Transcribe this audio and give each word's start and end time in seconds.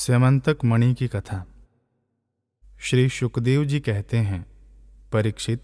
स्यमंतक 0.00 0.58
मणि 0.64 0.94
की 0.94 1.08
कथा। 1.08 1.46
श्री 2.80 3.08
सुखदेव 3.08 3.64
जी 3.64 3.80
कहते 3.80 4.16
हैं, 4.16 4.46
परीक्षित, 5.12 5.62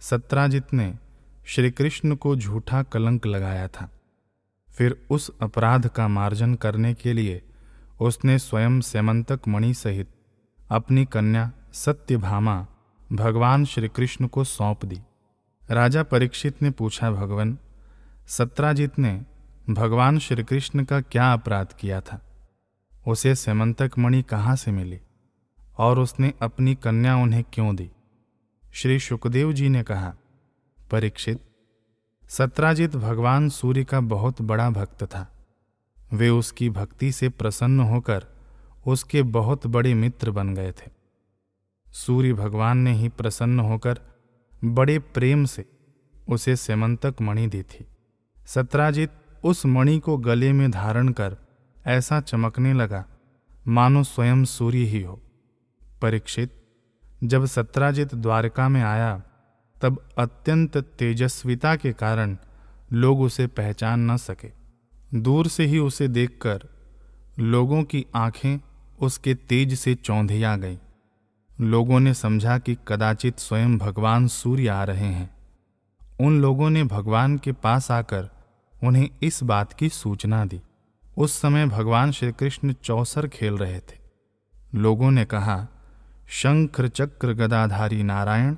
सत्राजित 0.00 0.74
ने 0.74 0.94
श्री 1.46 1.70
कृष्ण 1.70 2.14
को 2.14 2.36
झूठा 2.36 2.82
कलंक 2.82 3.26
लगाया 3.26 3.68
था। 3.68 3.90
फिर 4.68 5.06
उस 5.10 5.30
अपराध 5.42 5.88
का 5.88 6.08
मार्जन 6.08 6.54
करने 6.54 6.94
के 6.94 7.12
लिए 7.12 7.42
उसने 8.00 8.38
स्वयं 8.38 8.80
स्यमंतक 8.80 9.40
मणि 9.48 9.74
सहित 9.74 10.08
अपनी 10.70 11.04
कन्या 11.04 11.52
सत्यभामा 11.72 12.66
भगवान 13.12 13.64
श्री 13.64 13.88
कृष्ण 13.88 14.26
को 14.26 14.44
सौंप 14.44 14.84
दी। 14.84 15.00
राजा 15.70 16.02
परीक्षित 16.02 16.62
ने 16.62 16.70
पूछा, 16.70 17.10
भगवान, 17.10 17.58
सत्राजित 18.28 18.98
ने 18.98 19.22
भगवान 19.70 20.18
श्री 20.18 20.44
कृष्ण 20.44 20.84
का 20.84 21.00
क्या 21.00 21.32
अपराध 21.32 21.66
किया 21.80 22.00
था? 22.00 22.22
उसे 23.06 23.34
सेमंतक 23.34 23.90
मणि 23.98 24.22
कहाँ 24.22 24.56
से 24.56 24.70
मिली? 24.70 25.00
और 25.78 25.98
उसने 25.98 26.32
अपनी 26.42 26.74
कन्या 26.74 27.16
उन्हें 27.16 27.44
क्यों 27.52 27.76
दी? 27.76 27.90
श्री 28.72 29.00
सुखदेव 29.00 29.52
जी 29.52 29.68
ने 29.68 29.82
कहा, 29.82 30.14
परीक्षित, 30.90 31.40
सत्राजित 32.28 32.96
भगवान 32.96 33.48
सूर्य 33.48 33.84
का 33.84 34.00
बहुत 34.00 34.42
बड़ा 34.42 34.70
भक्त 34.70 35.04
था। 35.04 35.46
वे 36.12 36.28
उसकी 36.28 36.70
भक्ति 36.70 37.12
से 37.12 37.28
प्रसन्न 37.28 37.80
होकर 37.80 38.26
उसके 38.86 39.22
बहुत 39.22 39.66
बड़े 39.66 39.94
मित्र 39.94 40.30
बन 40.30 40.54
गए 40.54 40.72
थे। 40.72 40.90
सूर्य 41.92 42.32
भगवान 42.32 42.78
ने 42.78 42.92
ही 42.92 43.08
प्रसन्न 43.08 43.60
होकर 43.60 44.00
बड़े 44.64 44.98
प्रेम 44.98 45.44
से 45.44 45.64
उसे 46.28 46.56
सेमंतक 46.56 47.14
मणि 47.22 47.46
दी 47.46 47.62
थी। 47.62 47.86
सत्राजित 48.46 49.10
उस 49.44 49.66
मणि 49.66 49.98
को 49.98 50.16
गले 50.16 50.52
में 50.52 50.70
धारण 50.70 51.08
कर 51.08 51.45
ऐसा 51.86 52.20
चमकने 52.20 52.72
लगा, 52.72 53.04
मानो 53.68 54.02
स्वयं 54.02 54.44
सूर्य 54.44 54.78
ही 54.78 55.02
हो। 55.02 55.22
परीक्षित, 56.02 56.62
जब 57.24 57.44
सत्राजित 57.44 58.14
द्वारका 58.14 58.68
में 58.68 58.82
आया, 58.82 59.22
तब 59.82 60.08
अत्यंत 60.18 60.76
तेजस्विता 60.76 61.76
के 61.76 61.92
कारण 61.92 62.36
लोग 62.92 63.20
उसे 63.20 63.46
पहचान 63.46 64.10
न 64.10 64.16
सके। 64.16 64.50
दूर 65.14 65.46
से 65.46 65.64
ही 65.64 65.78
उसे 65.78 66.08
देखकर 66.08 66.68
लोगों 67.38 67.82
की 67.82 68.06
आँखें 68.14 68.60
उसके 69.00 69.34
तेज 69.34 69.78
से 69.78 69.94
चौंधिया 69.94 70.56
गईं। 70.56 70.78
लोगों 71.60 72.00
ने 72.00 72.14
समझा 72.14 72.58
कि 72.58 72.76
कदाचित 72.88 73.38
स्वयं 73.38 73.78
भगवान 73.78 74.26
सूर्य 74.26 74.68
आ 74.68 74.84
रहे 74.84 75.06
हैं। 75.06 75.36
उन 76.20 76.42
लोगों 76.42 76.70
ने 76.70 76.84
भगवान 76.84 77.38
के 77.38 77.52
पास 77.52 77.90
आकर 77.90 78.30
उन्हें 78.84 79.10
इस 79.22 79.42
बात 79.42 79.72
की 79.72 79.88
सूचना 79.88 80.44
दी। 80.44 80.60
उस 81.16 81.40
समय 81.40 81.66
भगवान 81.66 82.10
श्री 82.10 82.32
कृष्ण 82.32 82.72
चौसर 82.72 83.28
खेल 83.28 83.54
रहे 83.54 83.78
थे। 83.78 83.98
लोगों 84.74 85.10
ने 85.10 85.24
कहा 85.24 85.68
शंकर 86.28 86.88
चक्र 86.88 87.32
गदाधारी 87.32 88.02
नारायण, 88.02 88.56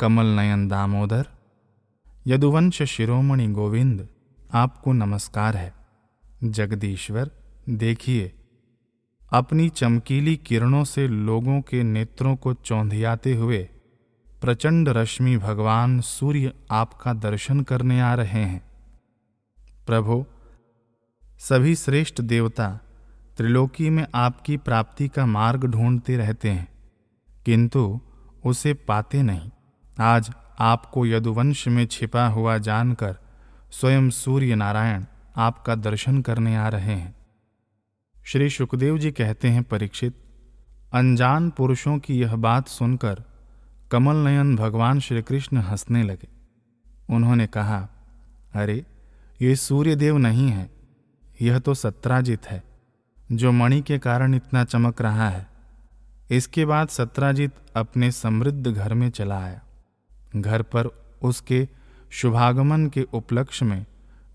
कमल 0.00 0.26
नयन 0.26 0.68
दामोदर, 0.68 1.26
यदुवंश 2.26 2.82
शिरोमणि 2.82 3.46
गोविंद, 3.46 4.08
आपको 4.54 4.92
नमस्कार 4.92 5.56
है। 5.56 5.74
जगदीश्वर, 6.44 7.30
देखिए, 7.68 8.32
अपनी 9.32 9.68
चमकीली 9.68 10.36
किरणों 10.36 10.84
से 10.84 11.08
लोगों 11.08 11.60
के 11.60 11.82
नेत्रों 11.82 12.36
को 12.36 12.54
चौंधियाते 12.54 13.34
हुए 13.34 13.68
प्रचंड 14.40 14.88
रश्मि 14.88 15.36
भगवान 15.36 16.00
सूर्य 16.00 16.52
आपका 16.70 17.12
दर्शन 17.12 17.60
करने 17.60 18.00
आ 18.00 18.14
रहे 18.14 18.44
हैं। 18.44 18.62
प्रभु 19.86 20.26
सभी 21.48 21.74
श्रेष्ठ 21.74 22.20
देवता 22.20 22.80
त्रिलोकी 23.36 23.90
में 23.90 24.06
आपकी 24.14 24.56
प्राप्ति 24.56 25.08
का 25.08 25.26
मार्ग 25.26 25.64
ढूंढते 25.64 26.16
रहते 26.16 26.50
हैं, 26.50 26.68
किंतु 27.46 28.00
उसे 28.44 28.74
पाते 28.74 29.22
नहीं। 29.22 29.50
आज 30.00 30.30
आपको 30.58 31.06
यदुवंश 31.06 31.68
में 31.68 31.86
छिपा 31.86 32.26
हुआ 32.26 32.58
जानकर 32.58 33.16
स्वयं 33.70 34.10
सूर्य 34.10 34.54
नारायण 34.54 35.04
आपका 35.36 35.74
दर्शन 35.74 36.22
करने 36.22 36.56
आ 36.56 36.68
रहे 36.68 36.94
हैं। 36.94 37.16
श्री 38.24 38.50
सुखदेव 38.50 38.98
जी 38.98 39.12
कहते 39.12 39.48
हैं 39.48 39.62
परीक्षित, 39.62 40.16
अनजान 40.92 41.50
पुरुषों 41.50 41.98
की 41.98 42.14
यह 42.14 42.36
बात 42.36 42.68
सुनकर 42.68 43.24
कमल 43.92 44.16
नयन 44.16 44.56
भगवान 44.56 45.00
श्री 45.00 45.22
कृष्ण 45.22 45.56
हंसने 45.56 46.02
लगे। 46.02 46.28
उन्होंने 47.10 47.46
कहा, 47.46 47.88
अरे, 48.54 48.86
ये 49.42 49.56
सूर्य 49.56 49.96
देव 49.96 50.18
नहीं 50.18 50.48
है। 50.48 50.81
यह 51.42 51.58
तो 51.58 51.74
सत्राजित 51.74 52.46
है, 52.46 52.62
जो 53.32 53.52
मणि 53.52 53.80
के 53.80 53.98
कारण 53.98 54.34
इतना 54.34 54.64
चमक 54.64 55.02
रहा 55.02 55.28
है। 55.28 55.48
इसके 56.30 56.64
बाद 56.64 56.88
सत्राजित 56.88 57.52
अपने 57.76 58.12
समृद्ध 58.12 58.66
घर 58.66 58.94
में 58.94 59.10
चला 59.10 59.44
आया। 59.44 59.62
घर 60.36 60.62
पर 60.62 60.86
उसके 61.22 61.68
शुभागमन 62.10 62.86
के 62.86 63.02
उपलक्ष्य 63.02 63.64
में 63.64 63.86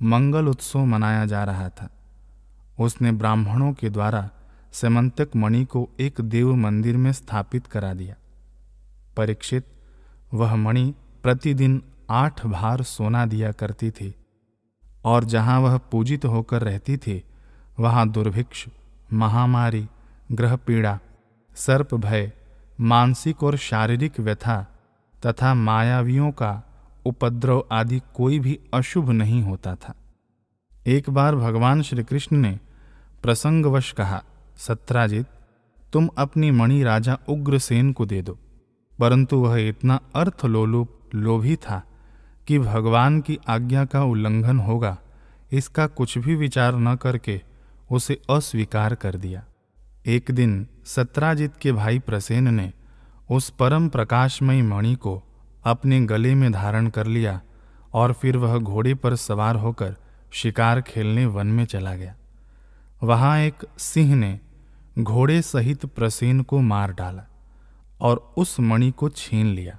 मंगल 0.01 0.47
उत्सव 0.47 0.85
मनाया 0.85 1.25
जा 1.25 1.44
रहा 1.44 1.69
था। 1.69 1.90
उसने 2.79 3.12
ब्राह्मणों 3.12 3.73
के 3.73 3.90
द्वारा 3.90 4.29
समंतक 4.73 5.29
मणि 5.35 5.66
को 5.66 5.90
एक 6.00 6.22
देव 6.22 6.56
मंदिर 6.56 6.97
में 6.97 7.13
स्थापित 7.13 7.67
करा 7.67 7.94
दिया। 7.94 8.16
परीक्षित, 9.17 9.66
वह 10.34 10.56
मणि 10.56 10.94
प्रतिदिन 11.23 11.81
आठ 12.09 12.46
भार 12.46 12.84
सोना 12.84 13.25
दिया 13.25 13.51
करती 13.51 13.91
थी। 13.91 14.16
और 15.07 15.23
जहाँ 15.23 15.59
वह 15.62 15.78
पूजित 15.91 16.25
होकर 16.25 16.62
रहती 16.62 16.97
थी, 16.97 17.23
वहाँ 17.79 18.07
दुर्भिक्ष, 18.09 18.66
महामारी 19.13 19.85
ग्रह 20.31 20.56
पीड़ा 20.56 20.97
सर्प 21.56 21.94
भय, 21.95 22.31
मानसिक 22.79 23.44
और 23.44 23.57
शारीरिक 23.57 24.19
व्यथा 24.19 24.62
तथा 25.25 25.53
मायावियों 25.53 26.31
का 26.31 26.51
उपद्रव 27.06 27.63
आदि 27.72 28.01
कोई 28.16 28.40
भी 28.40 28.59
अशुभ 28.73 29.09
नहीं 29.12 29.41
होता 29.44 29.75
था। 29.75 29.96
एक 30.88 31.09
बार 31.09 31.35
भगवान 31.35 31.81
श्री 31.81 32.03
कृष्ण 32.03 32.38
ने 32.38 32.59
प्रसंगवश 33.23 33.91
कहा, 33.91 34.22
सत्राजित, 34.57 35.25
तुम 35.94 36.09
अपनी 36.17 36.51
मणि 36.51 36.84
राजा 36.84 37.17
उग्रसेन 37.29 37.91
को 37.94 38.06
दे 38.06 38.22
दो, 38.22 38.38
परंतु 39.00 39.38
वह 39.38 39.59
इतना 39.59 40.00
अर्थलोलुप 40.16 41.00
लोभी 41.16 41.56
था 41.56 41.84
कि 42.47 42.59
भगवान 42.59 43.19
की 43.22 43.38
आज्ञा 43.47 43.85
का 43.85 44.03
उल्लंघन 44.03 44.59
होगा, 44.59 44.97
इसका 45.52 45.88
कुछ 45.88 46.18
भी 46.18 46.35
विचार 46.35 46.75
न 46.75 46.96
करके 46.96 47.41
उसे 47.91 48.19
अस्वीकार 48.30 48.96
कर 48.96 49.16
दिया। 49.16 49.44
एक 50.06 50.31
दिन 50.31 50.68
सत्राजित 50.85 51.58
के 51.62 51.72
भाई 51.72 52.00
प्रसेन 52.00 52.53
ने 52.53 52.72
उस 53.31 53.50
परम 53.50 53.88
प्रकाशमयी 53.90 54.62
मणि 54.62 54.96
को 54.96 55.22
अपने 55.66 56.00
गले 56.02 56.34
में 56.35 56.52
धारण 56.52 56.88
कर 56.88 57.08
लिया 57.08 57.40
और 57.94 58.13
फिर 58.13 58.38
वह 58.38 58.58
घोड़े 58.58 58.94
पर 58.94 59.16
सवार 59.16 59.56
होकर 59.56 59.96
शिकार 60.31 60.81
खेलने 60.81 61.25
वन 61.25 61.47
में 61.47 61.66
चला 61.66 61.96
गया। 61.96 62.16
वहाँ 63.03 63.38
एक 63.40 63.66
सिंह 63.78 64.16
ने 64.16 64.40
घोड़े 65.00 65.41
सहित 65.41 65.85
प्रसेन 65.85 66.41
को 66.41 66.59
मार 66.59 66.94
डाला 66.94 67.24
और 68.02 68.34
उस 68.38 68.59
मणि 68.59 68.91
को 68.91 69.09
छीन 69.09 69.46
लिया। 69.46 69.78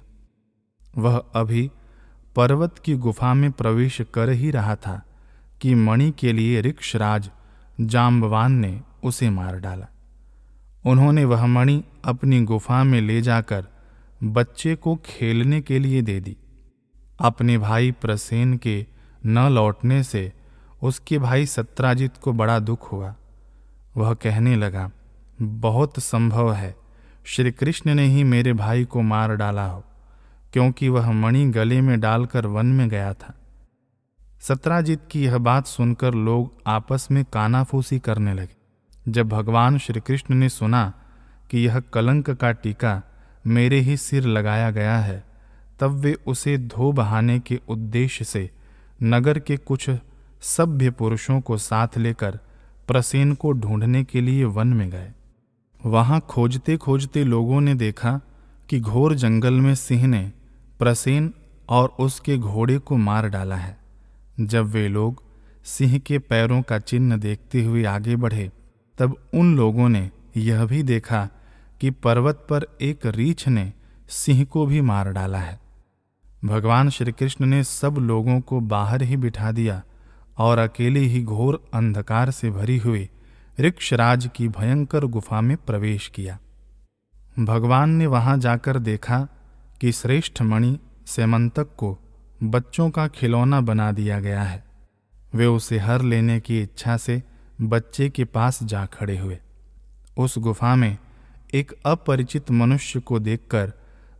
वह 0.97 1.17
अभी 1.35 1.69
पर्वत 2.35 2.79
की 2.79 2.95
गुफा 2.95 3.33
में 3.33 3.51
प्रवेश 3.51 4.01
कर 4.13 4.29
ही 4.29 4.51
रहा 4.51 4.75
था 4.75 5.01
कि 5.61 5.75
मणि 5.75 6.11
के 6.19 6.33
लिए 6.33 6.61
ऋक्षराज 6.61 7.29
जाम्बवान 7.81 8.51
ने 8.51 8.81
उसे 9.03 9.29
मार 9.29 9.59
डाला। 9.59 9.87
उन्होंने 10.85 11.25
वह 11.25 11.45
मणि 11.45 11.83
अपनी 12.05 12.41
गुफा 12.41 12.83
में 12.83 13.01
ले 13.01 13.21
जाकर 13.21 13.67
बच्चे 14.23 14.75
को 14.75 14.95
खेलने 14.95 15.61
के 15.61 15.79
लिए 15.79 16.01
दे 16.01 16.19
दी। 16.19 16.37
अपने 17.19 17.57
भाई 17.57 17.91
प्रसेन 17.91 18.57
के 18.57 18.85
न 19.25 19.39
लौटने 19.39 20.03
से 20.03 20.31
उसके 20.83 21.17
भाई 21.17 21.45
सत्राजित 21.45 22.17
को 22.17 22.33
बड़ा 22.33 22.59
दुख 22.59 22.91
हुआ। 22.91 23.15
वह 23.97 24.13
कहने 24.13 24.55
लगा, 24.55 24.91
बहुत 25.41 25.99
संभव 25.99 26.53
है 26.53 26.75
श्री 27.25 27.51
कृष्ण 27.51 27.95
ने 27.95 28.05
ही 28.05 28.23
मेरे 28.23 28.53
भाई 28.53 28.85
को 28.85 29.01
मार 29.01 29.35
डाला 29.35 29.65
हो। 29.65 29.83
क्योंकि 30.53 30.89
वह 30.89 31.11
मणि 31.11 31.45
गले 31.45 31.81
में 31.81 31.99
डालकर 31.99 32.45
वन 32.45 32.65
में 32.65 32.89
गया 32.89 33.13
था। 33.13 33.35
सत्राजीत 34.41 34.99
की 35.11 35.23
यह 35.25 35.37
बात 35.37 35.67
सुनकर 35.67 36.13
लोग 36.13 36.53
आपस 36.67 37.07
में 37.11 37.25
कानाफूसी 37.33 37.99
करने 37.99 38.33
लगे। 38.33 39.11
जब 39.11 39.29
भगवान 39.29 39.77
श्री 39.77 39.99
कृष्ण 39.99 40.35
ने 40.35 40.49
सुना 40.49 40.93
कि 41.51 41.59
यह 41.59 41.79
कलंक 41.79 42.29
का 42.29 42.51
टीका 42.51 43.01
मेरे 43.47 43.79
ही 43.79 43.97
सिर 43.97 44.23
लगाया 44.23 44.71
गया 44.71 44.97
है, 44.97 45.23
तब 45.79 45.89
वे 45.89 46.13
उसे 46.27 46.57
धो 46.57 46.91
बहाने 46.91 47.39
के 47.39 47.59
उद्देश्य 47.69 48.25
से 48.25 48.49
नगर 49.03 49.39
के 49.39 49.57
कुछ 49.57 49.89
सभ्य 50.41 50.91
पुरुषों 50.91 51.41
को 51.41 51.57
साथ 51.57 51.87
लेकर 51.97 52.39
प्रसेन 52.87 53.33
को 53.33 53.51
ढूँढने 53.51 54.03
के 54.03 54.21
लिए 54.21 54.43
वन 54.43 54.67
में 54.67 54.89
गए। 54.89 55.11
वहाँ 55.85 56.19
खोजते 56.19 56.77
खोजते 56.77 57.23
लोगों 57.23 57.61
ने 57.61 57.75
देखा 57.75 58.21
कि 58.69 58.79
घोर 58.79 59.15
जंगल 59.15 59.53
में 59.53 59.75
सिंह 59.75 60.07
ने 60.07 60.31
प्रसेन 60.79 61.33
और 61.69 61.95
उसके 61.99 62.37
घोड़े 62.37 62.77
को 62.77 62.97
मार 62.97 63.29
डाला 63.29 63.55
है। 63.55 63.77
जब 64.39 64.65
वे 64.65 64.87
लोग 64.87 65.23
सिंह 65.65 65.97
के 65.97 66.19
पैरों 66.19 66.61
का 66.61 66.79
चिन्ह 66.79 67.17
देखते 67.17 67.63
हुए 67.63 67.83
आगे 67.83 68.15
बढ़े, 68.15 68.51
तब 68.97 69.17
उन 69.33 69.57
लोगों 69.57 69.89
ने 69.89 70.11
यह 70.37 70.65
भी 70.65 70.83
देखा 70.83 71.29
कि 71.81 71.89
पर्वत 71.89 72.35
पर 72.49 72.77
एक 72.81 73.05
रीछ 73.05 73.47
ने 73.47 73.73
सिंह 74.09 74.43
को 74.45 74.65
भी 74.65 74.81
मार 74.81 75.11
डाला 75.11 75.37
है। 75.37 75.59
भगवान 76.45 76.89
श्री 76.89 77.11
कृष्ण 77.11 77.45
ने 77.45 77.63
सब 77.63 77.95
लोगों 77.99 78.41
को 78.41 78.59
बाहर 78.59 79.01
ही 79.01 79.17
बिठा 79.17 79.51
दिया 79.51 79.83
और 80.37 80.57
अकेले 80.57 80.99
ही 80.99 81.23
घोर 81.23 81.65
अंधकार 81.73 82.31
से 82.31 82.51
भरी 82.51 82.77
हुई 82.77 83.09
ऋक्षराज 83.59 84.29
की 84.35 84.47
भयंकर 84.47 85.05
गुफा 85.05 85.41
में 85.41 85.57
प्रवेश 85.57 86.07
किया। 86.07 86.39
भगवान 87.39 87.89
ने 87.89 88.05
वहाँ 88.05 88.37
जाकर 88.37 88.79
देखा 88.79 89.27
कि 89.81 89.91
श्रेष्ठ 89.91 90.41
मणि 90.41 90.79
सेमंतक 91.07 91.67
को 91.77 91.99
बच्चों 92.43 92.89
का 92.89 93.07
खिलौना 93.07 93.61
बना 93.61 93.91
दिया 93.91 94.19
गया 94.19 94.41
है। 94.41 94.63
वे 95.35 95.45
उसे 95.45 95.77
हर 95.77 96.01
लेने 96.01 96.39
की 96.39 96.61
इच्छा 96.61 96.97
से 96.97 97.23
बच्चे 97.61 98.09
के 98.09 98.25
पास 98.25 98.63
जा 98.63 98.85
खड़े 98.85 99.17
हुए। 99.17 99.39
उस 100.17 100.37
गुफा 100.37 100.75
में 100.75 100.97
एक 101.53 101.73
अपरिचित 101.85 102.51
मनुष्य 102.51 102.99
को 102.99 103.19
देखकर 103.19 103.73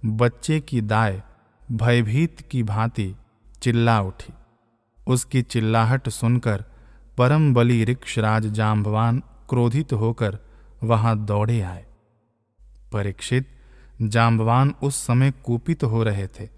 बच्चे 0.05 0.59
की 0.59 0.81
दाय 0.81 1.23
भयभीत 1.71 2.41
की 2.41 2.63
भांति 2.63 3.15
चिल्ला 3.61 4.01
उठी। 4.01 4.33
उसकी 5.07 5.41
चिल्लाहट 5.41 6.09
सुनकर 6.09 6.65
परम 7.17 7.53
बली 7.53 7.83
ऋक्षराज 7.83 8.47
जाम्बवान 8.47 9.19
क्रोधित 9.49 9.93
होकर 9.93 10.39
वहाँ 10.83 11.25
दौड़े 11.25 11.61
आए। 11.61 11.85
परीक्षित 12.91 13.58
जाम्बवान 14.01 14.73
उस 14.83 15.07
समय 15.07 15.31
कुपित 15.31 15.83
हो 15.83 16.03
रहे 16.03 16.27
थे। 16.27 16.49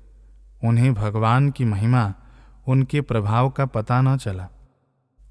उन्हें 0.64 0.94
भगवान 0.94 1.50
की 1.50 1.66
महिमा, 1.66 2.14
उनके 2.68 3.02
प्रभाव 3.02 3.50
का 3.50 3.66
पता 3.66 4.02
न 4.02 4.18
चला। 4.18 4.48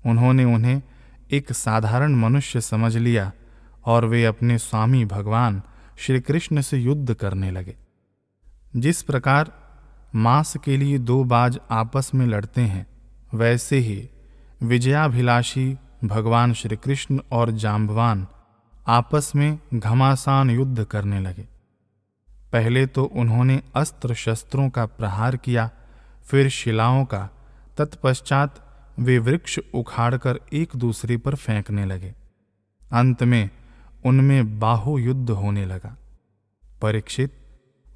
उन्होंने 0.07 0.45
उन्हें 0.45 0.83
एक 1.31 1.53
साधारण 1.53 2.15
मनुष्य 2.15 2.61
समझ 2.61 2.97
लिया 2.97 3.33
और 3.85 4.05
वे 4.05 4.25
अपने 4.25 4.59
स्वामी 4.59 5.05
भगवान 5.05 5.63
श्री 5.99 6.21
कृष्ण 6.21 6.61
से 6.61 6.79
युद्ध 6.79 7.15
करने 7.15 7.51
लगे। 7.51 7.77
जिस 8.77 9.03
प्रकार 9.03 9.53
मांस 10.15 10.57
के 10.65 10.77
लिए 10.77 10.99
दो 10.99 11.25
बाज 11.25 11.59
आपस 11.71 12.11
में 12.15 12.27
लड़ते 12.27 12.61
हैं, 12.61 12.87
वैसे 13.35 13.79
ही 13.79 14.11
विजयाभिलाषी 14.63 15.79
भगवान 16.05 16.53
श्री 16.53 16.77
कृष्ण 16.77 17.21
और 17.33 17.51
जाम्बवान 17.51 18.27
आपस 18.89 19.33
में 19.37 19.59
घमासान 19.75 20.51
युद्ध 20.51 20.85
करने 20.85 21.21
लगे। 21.21 21.50
पहले 22.53 22.87
तो 22.87 23.05
उन्होंने 23.05 23.63
अस्त्र 23.75 24.15
शस्त्रों 24.15 24.71
का 24.71 24.87
प्रहार 24.87 25.37
किया, 25.37 25.71
फिर 26.25 26.49
शिलाओं 26.49 27.05
का। 27.05 27.29
तत्पश्चात 27.79 28.67
वे 28.99 29.19
वृक्ष 29.19 29.59
उखाड़कर 29.75 30.41
एक 30.53 30.69
दूसरे 30.77 31.17
पर 31.17 31.35
फेंकने 31.35 31.85
लगे। 31.85 32.15
अंत 32.93 33.23
में 33.23 33.51
उनमें 34.05 34.59
बाहु 34.59 34.99
युद्ध 34.99 35.31
होने 35.31 35.67
लगा। 35.67 35.97
परीक्षित, 36.83 37.33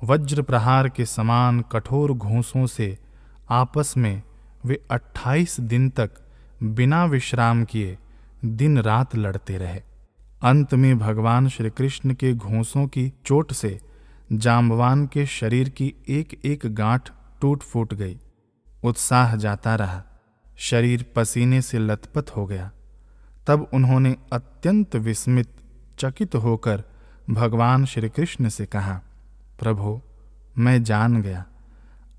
वज्र 0.05 0.43
प्रहार 0.43 0.89
के 0.89 1.05
समान 1.05 1.61
कठोर 1.61 2.13
घूसों 2.13 2.67
से 2.67 2.99
आपस 3.51 3.95
में 3.97 4.23
वे 4.65 4.85
28 4.91 5.61
दिन 5.61 5.91
तक 5.91 6.11
बिना 6.63 7.05
विश्राम 7.05 7.65
किए 7.65 7.99
दिन 8.45 8.79
रात 8.79 9.17
लड़ते 9.17 9.59
रहे। 9.59 9.83
अंत 10.43 10.75
में 10.75 10.99
भगवान 10.99 11.49
श्री 11.49 11.71
कृष्ण 11.71 12.15
के 12.15 12.35
घोंसों 12.35 12.87
की 12.87 13.13
चोट 13.25 13.53
से 13.53 13.81
जाम्बवान 14.33 15.07
के 15.07 15.27
शरीर 15.27 15.69
की 15.69 15.95
एक 16.09 16.41
एक 16.45 16.61
गांठ 16.65 17.11
टूट 17.41 17.63
फूट 17.63 17.95
गई। 17.95 18.19
उत्साह 18.85 19.37
जाता 19.37 19.75
रहा। 19.75 20.05
शरीर 20.57 21.13
पसीने 21.17 21.63
से 21.63 21.79
लथपथ 21.79 22.31
हो 22.37 22.47
गया। 22.47 22.71
तब 23.47 23.71
उन्होंने 23.75 24.17
अत्यंत 24.33 24.97
विस्मित, 24.97 25.49
चकित 25.99 26.35
होकर 26.35 26.85
भगवान 27.31 27.85
श्री 27.85 28.09
कृष्ण 28.09 28.49
से 28.49 28.67
कहा, 28.67 29.01
प्रभु, 29.59 30.01
मैं 30.59 30.83
जान 30.83 31.23
गया। 31.23 31.45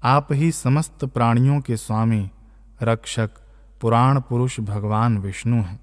आप 0.03 0.27
ही 0.31 0.51
समस्त 0.51 1.05
प्राणियों 1.05 1.61
के 1.61 1.77
स्वामी, 1.77 2.29
रक्षक, 2.83 3.29
पुराण 3.81 4.21
पुरुष 4.21 4.59
भगवान 4.59 5.17
विष्णु 5.17 5.55
हैं। 5.55 5.79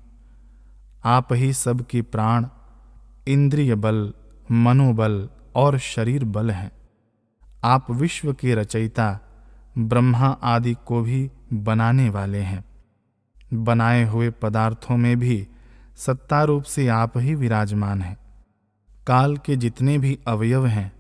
आप 1.05 1.33
ही 1.33 1.53
सबकी 1.53 2.03
प्राण, 2.03 2.47
इंद्रिय 3.29 3.75
बल, 3.75 4.13
मनोबल 4.51 5.29
और 5.57 5.79
शरीर 5.79 6.25
बल 6.25 6.51
हैं। 6.51 6.73
आप 7.65 7.91
विश्व 7.91 8.33
के 8.33 8.55
रचयिता, 8.55 9.21
ब्रह्मा 9.79 10.27
आदि 10.27 10.77
को 10.87 11.03
भी 11.03 11.31
बनाने 11.53 12.09
वाले 12.09 12.39
हैं। 12.39 12.65
बनाए 13.55 14.05
हुए 14.05 14.31
पदार्थों 14.31 14.97
में 14.97 15.19
भी 15.19 15.49
सत्ता 15.97 16.43
रूप 16.43 16.63
से 16.63 16.89
आप 16.89 17.19
ही 17.19 17.35
विराजमान 17.35 18.03
हैं। 18.03 18.19
काल 19.07 19.37
के 19.37 19.57
जितने 19.57 19.99
भी 19.99 20.19
अवयव 20.27 20.67
हैं, 20.67 20.93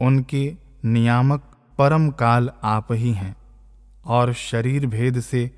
उनके 0.00 0.56
नियामक 0.84 1.40
परम 1.78 2.10
काल 2.10 2.50
आप 2.62 2.92
ही 2.92 3.12
हैं 3.12 3.36
और 4.06 4.32
शरीर 4.32 4.86
भेद 4.86 5.20
से 5.20 5.50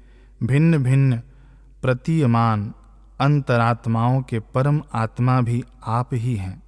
भिन्न 0.42 0.78
भिन्न 0.78 1.16
प्रतीयमान 1.82 2.74
अंतरात्माओं 3.20 4.22
के 4.22 4.38
परम 4.38 4.82
आत्मा 4.94 5.40
भी 5.40 5.64
आप 5.86 6.10
ही 6.12 6.36
हैं। 6.36 6.62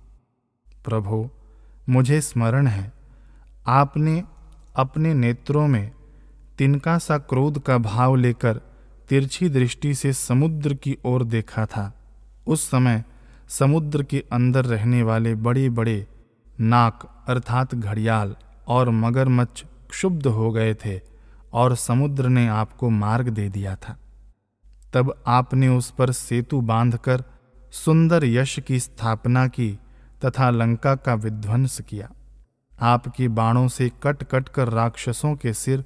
प्रभु 0.85 1.31
मुझे 1.89 2.21
स्मरण 2.21 2.67
है। 2.67 2.93
आपने 3.67 4.23
अपने 4.77 5.15
नेत्रों 5.15 5.67
में 5.69 5.93
तिनका 6.59 6.99
सा 6.99 7.19
क्रोध 7.19 7.63
का 7.63 7.79
भाव 7.79 8.17
लेकर 8.17 8.61
तिरछी 9.09 9.49
दृष्टि 9.49 9.95
से 9.95 10.13
समुद्र 10.13 10.75
की 10.75 10.97
ओर 11.05 11.25
देखा 11.25 11.67
था। 11.67 11.93
उस 12.47 12.71
समय 12.71 13.05
समुद्र 13.49 14.03
के 14.03 14.25
अंदर 14.33 14.65
रहने 14.65 15.03
वाले 15.03 15.35
बड़े 15.35 15.69
बड़े 15.71 16.07
नाक 16.61 17.25
अर्थात 17.29 17.75
घड़ियाल 17.75 18.37
और 18.69 18.91
मगरमच्छ 18.91 19.65
क्षुब्ध 19.91 20.27
हो 20.27 20.51
गए 20.51 20.75
थे 20.75 21.01
और 21.53 21.75
समुद्र 21.75 22.29
ने 22.29 22.47
आपको 22.49 22.91
मार्ग 22.91 23.29
दे 23.29 23.49
दिया 23.49 23.77
था। 23.77 23.99
तब 24.95 25.23
आपने 25.27 25.69
उस 25.69 25.91
पर 25.91 26.13
सेतु 26.13 26.61
बांधकर 26.61 27.25
सुंदर 27.73 28.25
यश 28.25 28.61
की 28.61 28.81
स्थापना 28.81 29.47
की 29.47 29.79
तथा 30.25 30.51
लंका 30.51 30.95
का 30.95 31.15
विध्वंस 31.15 31.81
किया। 31.81 32.11
आपकी 32.81 33.29
बाणों 33.29 33.69
से 33.69 33.91
कट 34.03 34.23
कट 34.23 34.49
कर 34.49 34.69
राक्षसों 34.69 35.35
के 35.37 35.53
सिर 35.53 35.85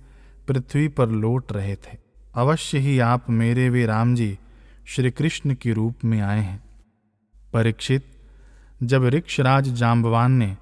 पृथ्वी 0.49 0.89
पर 0.89 1.09
लौट 1.09 1.53
रहे 1.53 1.75
थे। 1.75 1.99
अवश्य 2.35 2.79
ही 2.79 2.99
आप 2.99 3.31
मेरे 3.31 3.69
वे 3.69 3.87
राम 3.87 4.15
जी 4.15 4.39
श्री 4.87 5.11
कृष्ण 5.11 5.55
के 5.55 5.73
रूप 5.73 5.95
में 6.05 6.21
आए 6.21 6.41
हैं। 6.41 6.63
परीक्षित, 7.53 8.07
जब 8.83 9.05
ऋक्षराज 9.05 9.69
जाम्बवान 9.69 10.33
ने 10.33 10.57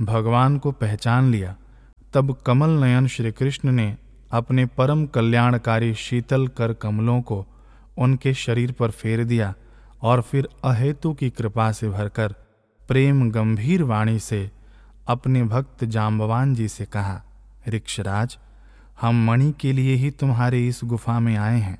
भगवान 0.00 0.58
को 0.58 0.72
पहचान 0.72 1.30
लिया, 1.30 1.56
तब 2.14 2.36
कमल 2.46 2.70
नयन 2.70 3.06
श्री 3.06 3.32
कृष्ण 3.32 3.72
ने 3.72 3.96
अपने 4.30 4.66
परम 4.66 5.06
कल्याणकारी 5.06 5.94
शीतल 5.94 6.48
कर 6.48 6.72
कमलों 6.72 7.22
को 7.22 7.46
उनके 7.98 8.34
शरीर 8.34 8.72
पर 8.72 8.90
फेर 8.90 9.24
दिया 9.24 9.54
और 10.02 10.22
फिर 10.22 10.48
अहेतु 10.64 11.14
की 11.14 11.30
कृपा 11.30 11.72
से 11.72 11.88
भरकर 11.88 12.34
प्रेम 12.92 13.30
गंभीर 13.30 13.82
वाणी 13.82 14.18
से 14.18 14.50
अपने 15.08 15.42
भक्त 15.42 15.84
जाम्बवान 15.84 16.54
जी 16.54 16.68
से 16.68 16.84
कहा 16.84 17.22
ऋक्षराज 17.68 18.38
हम 19.00 19.24
मणि 19.26 19.54
के 19.60 19.72
लिए 19.72 19.94
ही 19.94 20.10
तुम्हारे 20.10 20.68
इस 20.68 20.80
गुफा 20.84 21.20
में 21.20 21.36
आए 21.36 21.60
हैं। 21.60 21.78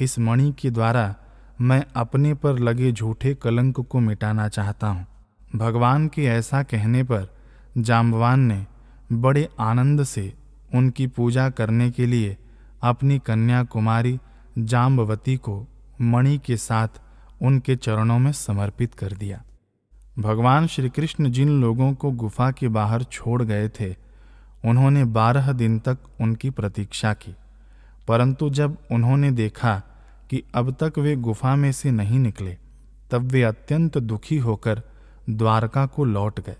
इस 0.00 0.18
मणि 0.18 0.54
के 0.58 0.70
द्वारा 0.70 1.14
मैं 1.60 1.84
अपने 1.96 2.34
पर 2.34 2.58
लगे 2.58 2.92
झूठे 2.92 3.34
कलंक 3.34 3.80
को 3.80 4.00
मिटाना 4.00 4.48
चाहता 4.48 4.86
हूँ। 4.86 5.06
भगवान 5.56 6.08
के 6.08 6.24
ऐसा 6.24 6.62
कहने 6.62 7.02
पर 7.02 7.28
जाम्बवान 7.78 8.40
ने 8.40 8.66
बड़े 9.12 9.48
आनंद 9.60 10.04
से 10.04 10.34
उनकी 10.74 11.06
पूजा 11.06 11.50
करने 11.50 11.90
के 11.90 12.06
लिए 12.06 12.36
अपनी 12.82 13.18
कन्या 13.18 13.62
कुमारी 13.64 14.18
जाम्बवती 14.58 15.36
को 15.36 15.66
मणि 16.00 16.38
के 16.38 16.56
साथ 16.56 17.00
उनके 17.42 17.76
चरणों 17.76 18.18
में 18.18 18.32
समर्पित 18.32 18.94
कर 18.94 19.12
दिया। 19.12 19.42
भगवान 20.18 20.66
श्री 20.66 20.88
कृष्ण 20.88 21.30
जिन 21.30 21.60
लोगों 21.60 21.94
को 21.94 22.10
गुफा 22.10 22.50
के 22.50 22.68
बाहर 22.68 23.02
छोड़ 23.02 23.42
गए 23.42 23.68
थे, 23.68 23.94
उन्होंने 24.64 25.04
बारह 25.04 25.52
दिन 25.52 25.78
तक 25.78 25.98
उनकी 26.20 26.50
प्रतीक्षा 26.50 27.14
की। 27.14 27.36
परंतु 28.08 28.50
जब 28.50 28.78
उन्होंने 28.92 29.30
देखा 29.30 29.82
कि 30.30 30.42
अब 30.54 30.76
तक 30.82 30.98
वे 30.98 31.16
गुफा 31.16 31.56
में 31.56 31.72
से 31.72 31.90
नहीं 31.90 32.18
निकले, 32.18 32.56
तब 33.10 33.22
वे 33.22 33.42
अत्यंत 33.42 33.98
दुखी 33.98 34.38
होकर 34.38 34.82
द्वारका 35.30 35.86
को 35.86 36.04
लौट 36.04 36.40
गए। 36.40 36.56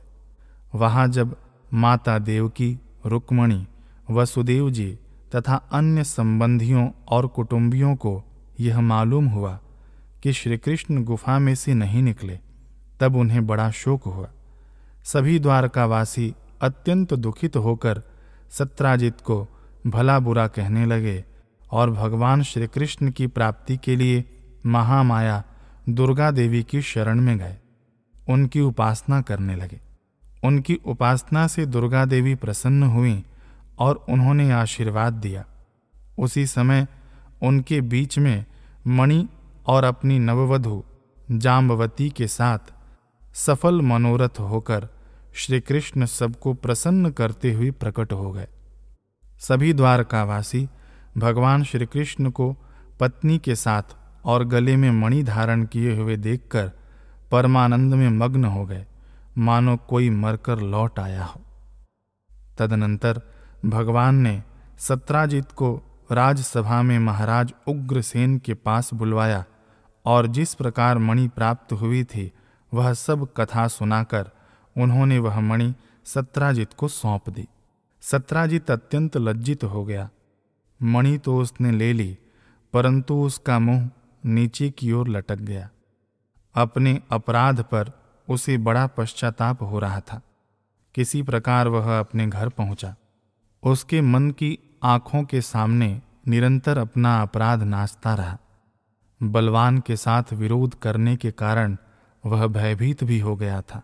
वहाँ 0.74 1.08
जब 1.08 1.36
माता 1.74 2.18
देवकी, 2.18 2.78
रुक्मणी, 3.06 3.66
वसुदेव 4.10 4.70
जी 4.70 4.98
तथा 5.36 5.54
अन्य 5.54 6.04
संबंधियों 6.04 6.88
और 7.08 7.26
कुटुंबियों 7.26 7.96
को 7.96 8.24
यह 8.60 8.80
मालूम 8.80 9.26
हुआ 9.26 9.60
कि 10.22 10.32
श्री 10.32 10.58
कृष्ण 10.58 11.04
गुफा 11.04 11.38
में 11.38 11.54
से 11.54 11.74
नहीं 11.74 12.02
निकले 12.02 12.38
तब 13.02 13.16
उन्हें 13.16 13.46
बड़ा 13.46 13.70
शोक 13.70 14.04
हुआ। 14.04 14.28
सभी 15.04 15.38
द्वारकावासी 15.38 16.34
अत्यंत 16.62 17.14
दुखित 17.14 17.56
होकर 17.56 18.02
सत्राजित 18.50 19.20
को 19.20 19.48
भला 19.86 20.18
बुरा 20.18 20.46
कहने 20.46 20.86
लगे 20.86 21.24
और 21.70 21.90
भगवान 21.90 22.42
श्री 22.42 22.66
कृष्ण 22.66 23.10
की 23.10 23.26
प्राप्ति 23.26 23.76
के 23.76 23.96
लिए 23.96 24.24
महामाया 24.66 25.44
दुर्गा 25.88 26.30
देवी 26.30 26.62
की 26.62 26.82
शरण 26.82 27.20
में 27.20 27.38
गए। 27.38 27.56
उनकी 28.28 28.60
उपासना 28.60 29.20
करने 29.20 29.56
लगे। 29.56 29.80
उनकी 30.44 30.74
उपासना 30.74 31.46
से 31.46 31.66
दुर्गा 31.66 32.04
देवी 32.04 32.34
प्रसन्न 32.34 32.82
हुई 32.82 33.24
और 33.78 34.06
उन्होंने 34.08 34.52
आशीर्वाद 34.52 35.12
दिया। 35.12 35.44
उसी 36.18 36.46
समय 36.46 36.86
उनके 37.42 37.80
बीच 37.80 38.18
में 38.18 38.44
मणि 38.86 39.28
और 39.66 39.84
अपनी 39.84 40.18
नववधु 40.18 40.84
जाम्बवती 41.30 42.10
के 42.10 42.26
साथ 42.26 42.58
सफल 43.34 43.80
मनोरथ 43.80 44.40
होकर 44.40 44.88
श्री 45.34 45.60
कृष्ण 45.60 46.06
सबको 46.06 46.54
प्रसन्न 46.54 47.10
करते 47.10 47.52
हुए 47.52 47.70
प्रकट 47.70 48.12
हो 48.12 48.32
गए। 48.32 48.48
सभी 49.38 49.72
द्वारकावासी 49.72 50.68
भगवान 51.18 51.64
श्री 51.64 51.86
कृष्ण 51.86 52.30
को 52.30 52.56
पत्नी 53.00 53.38
के 53.38 53.54
साथ 53.54 53.82
और 54.24 54.44
गले 54.44 54.76
में 54.76 54.90
मणि 54.90 55.22
धारण 55.22 55.64
किए 55.64 55.96
हुए 55.96 56.16
देखकर 56.16 56.70
परमानंद 57.30 57.94
में 57.94 58.08
मग्न 58.08 58.44
हो 58.44 58.66
गए। 58.66 58.86
मानो 59.38 59.76
कोई 59.76 60.10
मरकर 60.10 60.58
लौट 60.58 60.98
आया 60.98 61.24
हो। 61.24 61.40
तदनंतर 62.58 63.20
भगवान 63.66 64.14
ने 64.14 64.42
सत्राजीत 64.78 65.52
को 65.52 65.82
राजसभा 66.12 66.82
में 66.82 66.98
महाराज 66.98 67.54
उग्रसेन 67.68 68.38
के 68.38 68.54
पास 68.54 68.94
बुलवाया 68.94 69.44
और 70.06 70.26
जिस 70.26 70.54
प्रकार 70.54 70.98
मणि 70.98 71.28
प्राप्त 71.28 71.72
हुई 71.72 72.04
थी 72.04 72.32
वह 72.74 72.92
सब 72.92 73.32
कथा 73.36 73.68
सुनाकर 73.68 74.30
उन्होंने 74.78 75.18
वह 75.18 75.40
मणि 75.40 75.74
सत्राजित 76.04 76.72
को 76.72 76.88
सौंप 76.88 77.30
दी। 77.30 77.48
सत्राजित 78.00 78.70
अत्यंत 78.70 79.16
लज्जित 79.16 79.64
हो 79.64 79.84
गया। 79.84 80.10
मणि 80.82 81.18
तो 81.18 81.38
उसने 81.38 81.70
ले 81.70 81.92
ली, 81.92 82.18
परंतु 82.72 83.14
उसका 83.14 83.58
मुँह 83.58 83.90
नीचे 84.26 84.70
की 84.70 84.92
ओर 84.92 85.08
लटक 85.08 85.36
गया। 85.36 85.70
अपने 86.54 87.02
अपराध 87.10 87.62
पर 87.62 87.92
उसे 88.28 88.58
बड़ा 88.58 88.86
पश्चाताप 88.86 89.62
हो 89.62 89.78
रहा 89.78 90.00
था। 90.00 90.22
किसी 90.94 91.22
प्रकार 91.22 91.68
वह 91.68 92.00
अपने 92.00 92.26
घर 92.26 92.48
पहुँचा। 92.48 92.94
उसके 93.62 94.00
मन 94.00 94.30
की 94.30 94.58
आँखों 94.82 95.22
के 95.22 95.40
सामने 95.40 96.02
निरंतर 96.28 96.78
अपना 96.78 97.22
अपराध 97.22 97.62
नाचता 97.62 98.14
रहा। 98.14 98.38
बलवान 99.22 99.78
के 99.78 99.96
साथ 99.96 100.22
विरोध 100.32 100.74
करने 100.74 101.16
के 101.16 101.30
कारण 101.30 101.76
वह 102.26 102.46
भयभीत 102.46 103.04
भी 103.04 103.18
हो 103.18 103.36
गया 103.36 103.62
था। 103.62 103.82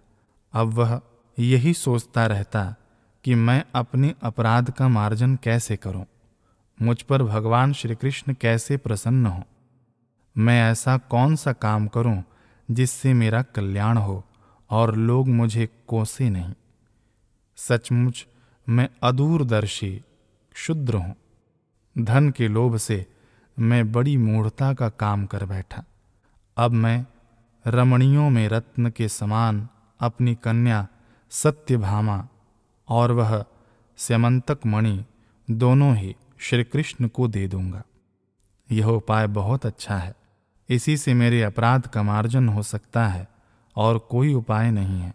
अब 0.52 0.66
वह 0.66 1.00
यही 1.38 1.74
सोचता 1.74 2.26
रहता 2.26 2.74
कि 3.24 3.34
मैं 3.34 3.64
अपने 3.74 4.14
अपराध 4.22 4.70
का 4.70 4.88
मार्जन 4.88 5.36
कैसे 5.36 5.76
करूँ? 5.76 6.06
मुझ 6.82 7.02
पर 7.02 7.22
भगवान 7.22 7.72
श्री 7.72 7.94
कृष्ण 7.94 8.34
कैसे 8.34 8.76
प्रसन्न 8.76 9.26
हो? 9.26 9.42
मैं 10.38 10.70
ऐसा 10.70 10.98
कौन 10.98 11.36
सा 11.36 11.52
काम 11.52 11.86
करूँ 11.86 12.24
जिससे 12.70 13.14
मेरा 13.14 13.42
कल्याण 13.42 13.96
हो 13.96 14.24
और 14.70 14.96
लोग 14.96 15.28
मुझे 15.28 15.68
कोसे 15.88 16.30
नहीं? 16.30 16.54
सचमुच 17.56 18.26
मैं 18.68 18.88
अदूरदर्शी, 19.02 20.02
क्षुद्र 20.52 20.94
हूँ। 20.94 21.16
धन 21.98 22.30
के 22.30 22.48
लोभ 22.48 22.76
से 22.76 23.06
मैं 23.58 23.92
बड़ी 23.92 24.16
मूढ़ता 24.16 24.74
का 24.74 24.88
काम 24.88 25.26
कर 25.26 25.44
बैठा। 25.44 25.84
अब 26.56 26.70
मैं 26.70 27.06
रमणियों 27.66 28.30
में 28.30 28.48
रत्न 28.48 28.90
के 28.90 29.08
समान 29.08 29.68
अपनी 30.00 30.34
कन्या 30.34 30.88
सत्यभामा 31.30 32.28
और 32.88 33.12
वह 33.12 33.44
स्यमंतक 33.96 34.58
मणि 34.66 35.04
दोनों 35.50 35.96
ही 35.96 36.16
श्री 36.38 36.64
कृष्ण 36.64 37.08
को 37.08 37.28
दे 37.28 37.48
दूँगा। 37.48 37.82
यह 38.70 38.86
उपाय 38.86 39.26
बहुत 39.26 39.66
अच्छा 39.66 39.96
है। 39.96 40.14
इसी 40.68 40.96
से 40.96 41.14
मेरे 41.14 41.42
अपराध 41.42 41.86
का 41.86 42.02
मार्जन 42.02 42.48
हो 42.48 42.62
सकता 42.62 43.06
है 43.06 43.28
और 43.76 43.98
कोई 43.98 44.34
उपाय 44.34 44.70
नहीं 44.70 45.00
है। 45.00 45.14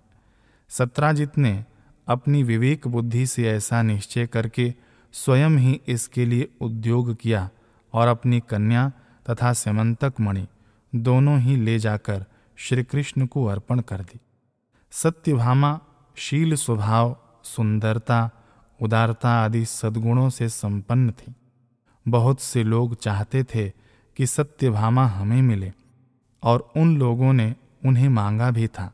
सत्राजित 0.69 1.37
ने 1.37 1.65
अपनी 2.07 2.43
विवेक 2.43 2.87
बुद्धि 2.87 3.25
से 3.25 3.49
ऐसा 3.49 3.81
निश्चय 3.81 4.27
करके 4.27 4.73
स्वयं 5.13 5.49
ही 5.49 5.81
इसके 5.87 6.25
लिए 6.25 6.49
उद्योग 6.61 7.15
किया 7.15 7.49
और 7.93 8.07
अपनी 8.07 8.39
कन्या 8.39 8.89
तथा 9.29 9.53
सेमंतक 9.53 10.13
मणि 10.19 10.47
दोनों 10.95 11.39
ही 11.39 11.55
ले 11.55 11.79
जाकर 11.79 12.25
श्री 12.55 12.83
कृष्ण 12.83 13.25
को 13.25 13.45
अर्पण 13.45 13.79
कर 13.79 14.01
दी। 14.01 14.19
सत्यभामा, 14.91 15.79
शील 16.15 16.55
स्वभाव, 16.55 17.17
सुंदरता, 17.43 18.31
उदारता 18.81 19.29
आदि 19.29 19.65
सद्गुणों 19.65 20.29
से 20.29 20.49
संपन्न 20.49 21.11
थी। 21.11 21.35
बहुत 22.07 22.41
से 22.41 22.63
लोग 22.63 22.95
चाहते 22.95 23.43
थे 23.43 23.69
कि 24.17 24.27
सत्यभामा 24.27 25.05
हमें 25.05 25.41
मिले 25.41 25.73
और 26.43 26.71
उन 26.77 26.97
लोगों 26.97 27.33
ने 27.33 27.55
उन्हें 27.85 28.09
मांगा 28.09 28.51
भी 28.51 28.67
था। 28.67 28.93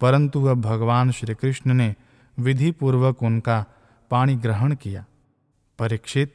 परंतु 0.00 0.44
अब 0.44 0.60
भगवान 0.60 1.10
श्री 1.10 1.34
कृष्ण 1.34 1.74
ने 1.74 1.94
विधि 2.38 2.70
पूर्वक 2.70 3.22
उनका 3.22 3.66
पाणी 4.10 4.36
ग्रहण 4.36 4.74
किया। 4.74 5.04
परीक्षित, 5.78 6.34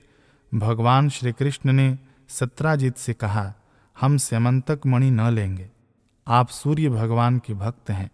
भगवान 0.55 1.09
श्री 1.09 1.31
कृष्ण 1.31 1.71
ने 1.71 1.99
सत्राजीत 2.29 2.97
से 2.97 3.13
कहा, 3.13 3.53
हम 4.01 4.17
सेमंतक 4.17 4.81
मणि 4.85 5.11
न 5.11 5.21
लेंगे। 5.21 5.69
आप 6.27 6.49
सूर्य 6.49 6.89
भगवान 6.89 7.37
के 7.37 7.53
भक्त 7.53 7.89
हैं, 7.89 8.09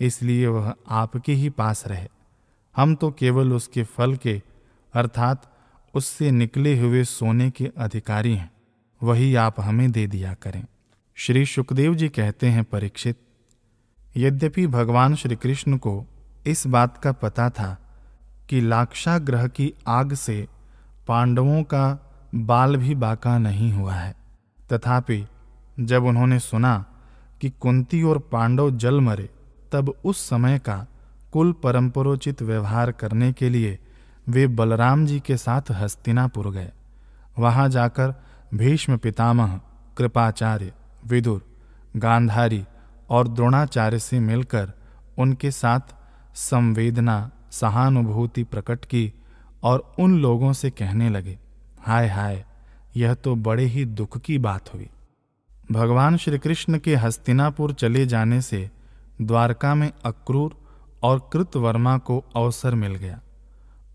इसलिए 0.00 0.46
वह 0.46 0.74
आपके 0.88 1.32
ही 1.32 1.50
पास 1.50 1.86
रहे। 1.86 2.08
हम 2.76 2.94
तो 2.94 3.10
केवल 3.10 3.52
उसके 3.52 3.82
फल 3.82 4.16
के, 4.16 4.40
अर्थात 4.94 5.50
उससे 5.94 6.30
निकले 6.30 6.78
हुए 6.78 7.04
सोने 7.04 7.50
के 7.50 7.70
अधिकारी 7.78 8.34
हैं, 8.34 8.50
वही 9.00 9.34
आप 9.34 9.60
हमें 9.60 9.90
दे 9.92 10.06
दिया 10.06 10.34
करें। 10.34 10.64
श्री 11.16 11.44
सुखदेव 11.46 11.94
जी 11.94 12.08
कहते 12.08 12.46
हैं 12.46 12.64
परीक्षित, 12.64 13.18
यद्यपि 14.16 14.66
भगवान 14.66 15.14
श्री 15.14 15.36
कृष्ण 15.36 15.76
को 15.76 16.04
इस 16.46 16.66
बात 16.66 16.96
का 16.96 17.12
पता 17.12 17.50
था 17.50 17.76
कि 18.48 18.60
लाक्षाग्रह 18.60 19.46
की 19.46 19.72
आग 19.88 20.14
से 20.14 20.46
पांडवों 21.08 21.62
का 21.62 21.98
बाल 22.34 22.76
भी 22.76 22.94
बाका 22.94 23.38
नहीं 23.38 23.72
हुआ 23.72 23.94
है। 23.94 24.14
तथापि 24.72 25.26
जब 25.80 26.04
उन्होंने 26.04 26.38
सुना 26.38 26.84
कि 27.42 27.50
कुंती 27.50 28.02
और 28.02 28.18
पांडव 28.32 28.70
जल 28.70 29.00
मरे, 29.00 29.28
तब 29.72 29.94
उस 30.04 30.28
समय 30.28 30.58
का 30.58 30.86
कुल 31.32 31.52
परंपरोचित 31.52 32.42
व्यवहार 32.42 32.92
करने 32.92 33.32
के 33.32 33.48
लिए 33.48 33.78
वे 34.28 34.46
बलराम 34.46 35.06
जी 35.06 35.20
के 35.20 35.36
साथ 35.36 35.70
हस्तिनापुर 35.70 36.50
गए। 36.50 36.70
वहाँ 37.38 37.68
जाकर 37.68 38.14
भीष्म 38.54 38.96
पितामह, 38.96 39.60
कृपाचार्य, 39.96 40.72
विदुर, 41.06 41.42
गांधारी 41.96 42.64
और 43.10 43.28
द्रोणाचार्य 43.28 43.98
से 43.98 44.20
मिलकर 44.20 44.72
उनके 45.18 45.50
साथ 45.50 45.94
संवेदना, 46.34 47.30
सहानुभूति 47.50 48.44
प्रकट 48.44 48.84
की 48.84 49.12
और 49.62 49.92
उन 49.98 50.18
लोगों 50.20 50.52
से 50.52 50.70
कहने 50.70 51.10
लगे, 51.10 51.38
हाय 51.80 52.08
हाय, 52.08 52.44
यह 52.96 53.14
तो 53.14 53.34
बड़े 53.34 53.64
ही 53.64 53.84
दुख 53.84 54.18
की 54.18 54.38
बात 54.38 54.74
हुई। 54.74 54.88
भगवान 55.70 56.16
श्री 56.16 56.38
कृष्ण 56.38 56.78
के 56.78 56.94
हस्तिनापुर 56.94 57.72
चले 57.72 58.06
जाने 58.06 58.42
से 58.42 58.70
द्वारका 59.22 59.74
में 59.74 59.92
अक्रूर 60.04 60.56
और 61.02 61.30
कृतवर्मा 61.32 61.98
को 61.98 62.24
अवसर 62.36 62.74
मिल 62.74 62.94
गया। 62.94 63.20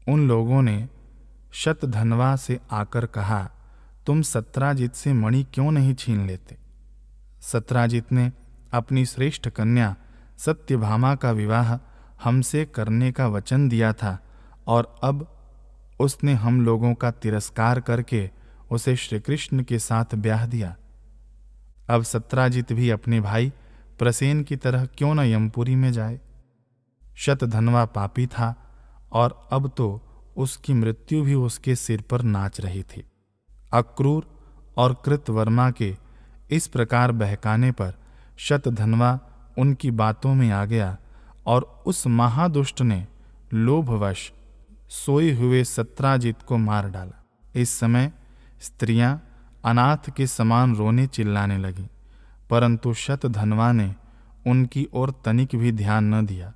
उन 0.08 0.28
लोगों 0.28 0.62
ने 0.62 0.90
शतधनवा 1.52 2.36
से 2.36 2.60
आकर 2.72 3.06
कहा, 3.06 3.52
तुम 4.06 4.22
सत्राजित 4.22 4.96
से 4.96 5.14
मणि 5.14 5.46
क्यों 5.54 5.72
नहीं 5.72 5.94
छीन 5.94 6.28
लेते? 6.28 6.58
सत्राजित 7.42 8.12
ने 8.12 8.32
अपनी 8.74 9.06
श्रेष्ठ 9.06 9.50
कन्या 9.50 9.96
सत्यभामा 10.38 11.16
का 11.16 11.32
विवाह 11.32 11.78
हमसे 12.24 12.66
करने 12.66 13.12
का 13.12 13.28
वचन 13.28 13.70
दिया 13.70 13.94
था 13.94 14.20
और 14.68 14.96
अब 15.04 15.38
उसने 16.00 16.34
हम 16.34 16.62
लोगों 16.62 16.94
का 16.94 17.12
तिरस्कार 17.12 17.80
करके 17.80 18.30
उसे 18.72 18.96
श्री 18.96 19.20
कृष्ण 19.20 19.64
के 19.64 19.80
साथ 19.80 20.16
ब्याह 20.16 20.46
दिया। 20.46 20.76
अब 21.90 22.04
सत्राजीत 22.04 22.74
भी 22.74 22.90
अपने 22.90 23.22
भाई 23.22 23.54
प्रसेन 24.00 24.44
की 24.44 24.56
तरह 24.56 24.86
क्यों 24.86 25.16
न 25.16 25.20
यमपुरी 25.20 25.76
में 25.76 25.92
जाए? 25.92 26.20
शतधनवा 27.16 27.86
पापी 27.86 28.28
था 28.28 28.56
और 29.12 29.48
अब 29.52 29.72
तो 29.78 30.02
उसकी 30.38 30.74
मृत्यु 30.74 31.24
भी 31.24 31.34
उसके 31.34 31.76
सिर 31.76 32.02
पर 32.02 32.22
नाच 32.22 32.62
रही 32.62 32.84
थी। 32.84 33.06
अक्रूर 33.74 34.28
और 34.78 35.02
कृतवर्मा 35.06 35.72
के 35.72 35.98
इस 36.52 36.68
प्रकार 36.68 37.12
बहकाने 37.12 37.72
पर 37.72 37.94
शतधनवा 38.38 39.20
उनकी 39.58 39.92
बातों 39.92 40.34
में 40.34 40.52
आ 40.52 40.66
गया 40.66 40.98
और 41.46 41.84
उस 41.86 42.08
महादुष्ट 42.08 42.82
ने 42.82 43.08
लोभवश 43.54 44.32
सोए 44.90 45.32
हुए 45.34 45.64
सत्राजीत 45.64 46.42
को 46.42 46.58
मार 46.58 46.90
डाला। 46.90 47.24
इस 47.56 47.80
समय 47.80 48.12
स्त्रियाँ 48.62 49.27
अनाथ 49.68 50.10
के 50.18 50.28
समान 50.28 50.76
रोने 50.76 51.08
चिल्लाने 51.08 51.58
लगी, 51.58 51.88
परंतु 52.50 52.94
शत 52.94 53.26
धनवा 53.26 53.72
ने 53.72 53.94
उनकी 54.48 54.88
ओर 54.94 55.14
तनिक 55.26 55.56
भी 55.56 55.72
ध्यान 55.72 56.14
न 56.16 56.26
दिया। 56.26 56.54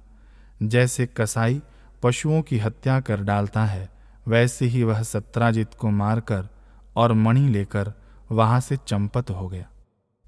जैसे 0.63 1.06
कसाई 1.08 1.62
पशुओं 2.03 2.41
की 2.41 2.60
हत्या 2.60 3.00
कर 3.00 3.22
डालता 3.22 3.65
है, 3.65 3.89
वैसे 4.27 4.65
ही 4.65 4.84
वह 4.84 5.01
सत्राजित 5.03 5.74
को 5.74 5.89
मारकर 5.89 6.48
और 6.96 7.13
मणि 7.13 7.48
लेकर 7.50 7.94
वहाँ 8.32 8.60
से 8.60 8.77
चंपत 8.77 9.30
हो 9.30 9.48
गया। 9.48 9.68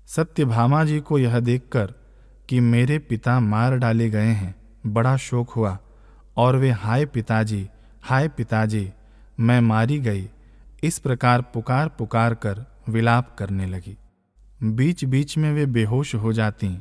सत्यभामा 0.08 0.84
जी 0.84 1.00
को 1.00 1.20
यह 1.20 1.40
देखकर 1.40 1.94
कि 2.50 2.60
मेरे 2.60 3.00
पिता 3.00 3.40
मार 3.40 3.78
डाले 3.78 4.10
गए 4.10 4.32
हैं, 4.32 4.56
बड़ा 4.88 5.16
शोक 5.18 5.50
हुआ, 5.50 5.78
और 6.38 6.56
वे, 6.56 6.72
हाय 6.72 7.06
पिताजी 7.06 7.68
हाय 8.04 8.28
पिताजी, 8.28 8.90
मैं 9.40 9.60
मारी 9.62 10.00
गई। 10.00 10.30
इस 10.84 10.98
प्रकार 11.00 11.42
पुकार 11.54 11.88
पुकार 11.90 12.34
कर 12.36 12.66
विलाप 12.90 13.36
करने 13.40 13.66
लगी। 13.66 13.98
बीच 14.62 15.04
बीच 15.06 15.38
में 15.38 15.52
वे 15.54 15.66
बेहोश 15.66 16.16
हो 16.16 16.34
जाती 16.34 16.78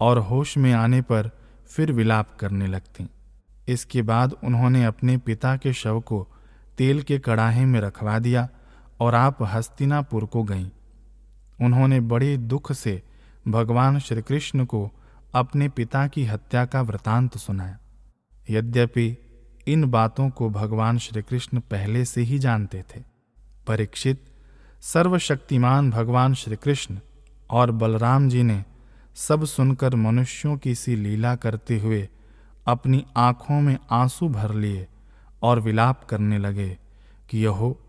और 0.00 0.18
होश 0.18 0.56
में 0.58 0.72
आने 0.72 1.00
पर 1.02 1.30
फिर 1.66 1.92
विलाप 1.92 2.36
करने 2.36 2.66
लगती। 2.66 3.08
इसके 3.68 4.02
बाद 4.02 4.34
उन्होंने 4.44 4.84
अपने 4.84 5.16
पिता 5.16 5.56
के 5.56 5.72
शव 5.72 6.00
को 6.00 6.26
तेल 6.78 7.02
के 7.02 7.18
कड़ाहे 7.18 7.64
में 7.64 7.80
रखवा 7.80 8.18
दिया 8.18 8.48
और 9.00 9.14
आप 9.14 9.42
हस्तिनापुर 9.42 10.24
को 10.24 10.42
गईं। 10.42 10.68
उन्होंने 11.60 12.00
बड़े 12.00 12.36
दुख 12.36 12.72
से 12.72 13.02
भगवान 13.48 13.98
श्री 13.98 14.22
कृष्ण 14.22 14.64
को 14.64 14.90
अपने 15.34 15.68
पिता 15.68 16.06
की 16.06 16.24
हत्या 16.24 16.64
का 16.64 16.82
वृतांत 16.82 17.36
सुनाया। 17.36 17.78
यद्यपि 18.50 19.16
इन 19.66 19.84
बातों 19.84 20.28
को 20.30 20.48
भगवान 20.50 20.98
श्री 20.98 21.22
कृष्ण 21.22 21.60
पहले 21.60 22.04
से 22.04 22.20
ही 22.20 22.38
जानते 22.38 22.82
थे, 22.96 23.02
परीक्षित 23.66 24.24
सर्वशक्तिमान 24.92 25.90
भगवान 25.90 26.34
श्री 26.34 26.56
कृष्ण 26.56 26.98
और 27.50 27.70
बलराम 27.70 28.28
जी 28.28 28.42
ने 28.42 28.64
सब 29.14 29.44
सुनकर 29.44 29.94
मनुष्यों 29.94 30.56
की 30.56 30.74
सी 30.74 30.96
लीला 30.96 31.36
करते 31.36 31.80
हुए 31.80 32.08
अपनी 32.66 33.06
आँखों 33.16 33.60
में 33.60 33.78
आँसू 33.90 34.28
भर 34.28 34.54
लिए 34.54 34.86
और 35.42 35.60
विलाप 35.60 36.04
करने 36.04 36.38
लगे 36.38 36.78
कि 37.30 37.38
यहो, 37.38 37.80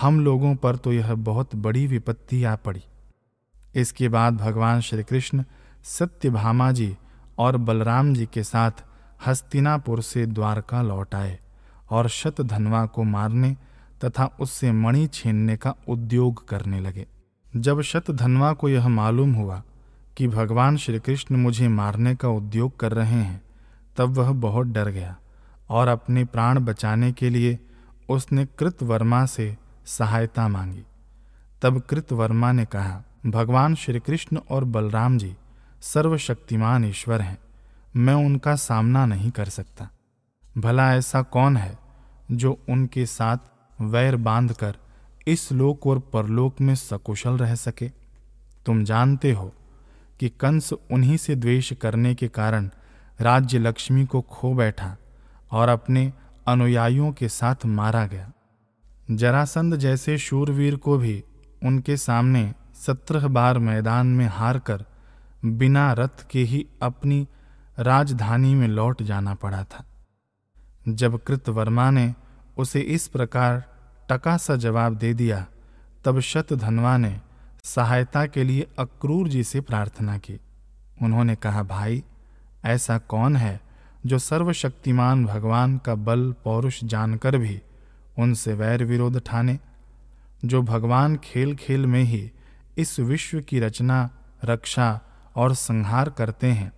हम 0.00 0.20
लोगों 0.20 0.56
पर 0.56 0.76
तो 0.76 0.92
यह 0.92 1.14
बहुत 1.14 1.56
बड़ी 1.56 1.86
विपत्ति 1.86 2.44
आ 2.44 2.56
पड़ी। 2.56 2.84
इसके 3.74 4.08
बाद 4.08 4.34
भगवान 4.34 4.80
श्री 4.80 5.02
कृष्ण 5.02 5.44
सत्यभामा 5.84 6.72
जी 6.72 6.96
और 7.38 7.56
बलराम 7.56 8.14
जी 8.14 8.26
के 8.26 8.42
साथ 8.42 8.70
हस्तिनापुर 9.26 10.02
से 10.02 10.26
द्वारका 10.26 10.82
लौट 10.82 11.14
आए 11.14 11.38
और 11.90 12.08
शतधनवा 12.08 12.86
को 12.86 13.02
मारने 13.02 13.56
तथा 14.04 14.36
उससे 14.40 14.72
मणि 14.72 15.06
छीनने 15.06 15.56
का 15.56 15.74
उद्योग 15.88 16.48
करने 16.48 16.80
लगे। 16.80 17.06
जब 17.56 17.80
शतधनवा 17.80 18.52
को 18.52 18.68
यह 18.68 18.88
मालूम 18.88 19.32
हुआ 19.32 19.62
कि 20.16 20.28
भगवान 20.28 20.76
श्री 20.76 20.98
कृष्ण 20.98 21.36
मुझे 21.36 21.68
मारने 21.68 22.14
का 22.14 22.28
उद्योग 22.28 22.80
कर 22.80 22.92
रहे 22.92 23.20
हैं, 23.22 23.42
तब 23.96 24.08
वह 24.08 24.32
बहुत 24.32 24.66
डर 24.66 24.88
गया 24.88 25.16
और 25.70 25.88
अपने 25.88 26.24
प्राण 26.24 26.60
बचाने 26.60 27.12
के 27.12 27.30
लिए 27.30 27.58
उसने 28.10 28.46
कृतवर्मा 28.46 29.26
से 29.26 29.56
सहायता 29.86 30.48
मांगी। 30.48 30.84
तब 31.62 31.80
कृतवर्मा 31.80 32.52
ने 32.52 32.64
कहा, 32.64 33.02
भगवान 33.26 33.74
श्री 33.74 34.00
कृष्ण 34.00 34.36
और 34.36 34.64
बलराम 34.64 35.18
जी, 35.18 35.36
सर्वशक्तिमान 35.80 36.84
ईश्वर 36.84 37.20
हैं, 37.20 37.38
मैं 37.96 38.14
उनका 38.14 38.54
सामना 38.54 39.06
नहीं 39.06 39.30
कर 39.30 39.44
सकता। 39.44 39.88
भला 40.58 40.94
ऐसा 40.94 41.22
कौन 41.22 41.56
है 41.56 41.78
जो 42.32 42.58
उनके 42.68 43.06
साथ 43.06 43.36
वैर 43.80 44.16
बांधकर 44.16 44.76
इस 45.26 45.52
लोक 45.52 45.86
और 45.86 45.98
परलोक 45.98 46.60
में 46.60 46.74
सकुशल 46.74 47.30
रह 47.30 47.54
सके। 47.54 47.88
तुम 48.66 48.84
जानते 48.84 49.32
हो 49.32 49.52
कि 50.20 50.28
कंस 50.28 50.72
उन्हीं 50.72 51.16
से 51.16 51.36
द्वेष 51.36 51.72
करने 51.72 52.14
के 52.14 52.28
कारण 52.28 52.70
राज्य 53.20 53.58
लक्ष्मी 53.58 54.06
को 54.06 54.20
खो 54.20 54.54
बैठा 54.54 54.96
और 55.52 55.68
अपने 55.68 56.12
अनुयायियों 56.48 57.12
के 57.12 57.28
साथ 57.28 57.66
मारा 57.66 58.06
गया। 58.06 58.32
जरासंध 59.10 59.76
जैसे 59.76 60.18
शूरवीर 60.18 60.76
को 60.76 60.98
भी 60.98 61.24
उनके 61.64 61.96
सामने 61.96 62.54
सत्रह 62.74 63.28
बार 63.28 63.58
मैदान 63.58 64.06
में 64.06 64.26
हार 64.26 64.58
कर 64.58 64.84
बिना 65.44 65.92
रथ 65.92 66.28
के 66.30 66.42
ही 66.42 66.66
अपनी 66.82 67.28
राजधानी 67.78 68.54
में 68.54 68.68
लौट 68.68 69.02
जाना 69.02 69.34
पड़ा 69.34 69.64
था। 69.64 69.84
जब 70.88 71.22
कृतवर्मा 71.22 71.90
ने 71.90 72.14
उसे 72.58 72.80
इस 72.80 73.08
प्रकार 73.08 73.64
टका 74.10 74.36
सा 74.36 74.56
जवाब 74.56 74.94
दे 74.94 75.14
दिया। 75.14 75.46
तब 76.04 76.20
शतधनवा 76.20 76.96
ने 76.96 77.20
सहायता 77.64 78.26
के 78.26 78.44
लिए 78.44 78.66
अक्रूर 78.78 79.28
जी 79.28 79.44
से 79.44 79.60
प्रार्थना 79.60 80.18
की। 80.18 80.40
उन्होंने 81.02 81.34
कहा, 81.34 81.62
भाई, 81.62 82.04
ऐसा 82.64 82.98
कौन 82.98 83.36
है 83.36 83.60
जो 84.06 84.18
सर्वशक्तिमान 84.18 85.24
भगवान 85.24 85.78
का 85.78 85.94
बल 85.94 86.34
पौरुष 86.44 86.84
जानकर 86.84 87.38
भी 87.38 87.62
उनसे 88.18 88.54
वैर 88.54 88.84
विरोध 88.84 89.24
ठाने? 89.26 89.58
जो 90.44 90.62
भगवान 90.62 91.16
खेल 91.24 91.54
खेल 91.54 91.86
में 91.86 92.02
ही 92.02 92.30
इस 92.78 93.00
विश्व 93.00 93.40
की 93.40 93.60
रचना, 93.60 94.10
रक्षा 94.44 95.00
और 95.36 95.54
संहार 95.54 96.10
करते 96.10 96.46
हैं, 96.46 96.72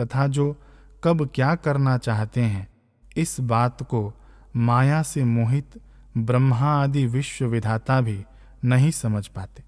तथा 0.00 0.26
जो 0.26 0.62
कब 1.04 1.30
क्या 1.34 1.54
करना 1.54 1.98
चाहते 1.98 2.40
हैं, 2.40 2.68
इस 3.16 3.40
बात 3.40 3.82
को 3.82 4.14
माया 4.56 5.02
से 5.02 5.24
मोहित 5.24 5.80
ब्रह्मा 6.18 6.82
आदि 6.82 7.06
विश्व 7.06 7.46
विधाता 7.46 8.00
भी 8.00 8.24
नहीं 8.64 8.90
समझ 8.90 9.26
पाते। 9.26 9.62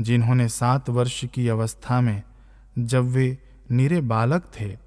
जिन्होंने 0.00 0.48
सात 0.48 0.88
वर्ष 0.90 1.24
की 1.24 1.48
अवस्था 1.48 2.00
में 2.00 2.22
जब 2.78 3.04
वे 3.04 3.38
निरे 3.70 4.00
बालक 4.00 4.50
थे, 4.60 4.78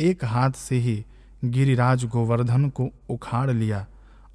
एक 0.00 0.24
हाथ 0.24 0.50
से 0.50 0.76
ही 0.76 1.04
गिरिराज 1.44 2.04
गोवर्धन 2.04 2.68
को 2.68 2.88
उखाड़ 3.10 3.50
लिया 3.50 3.86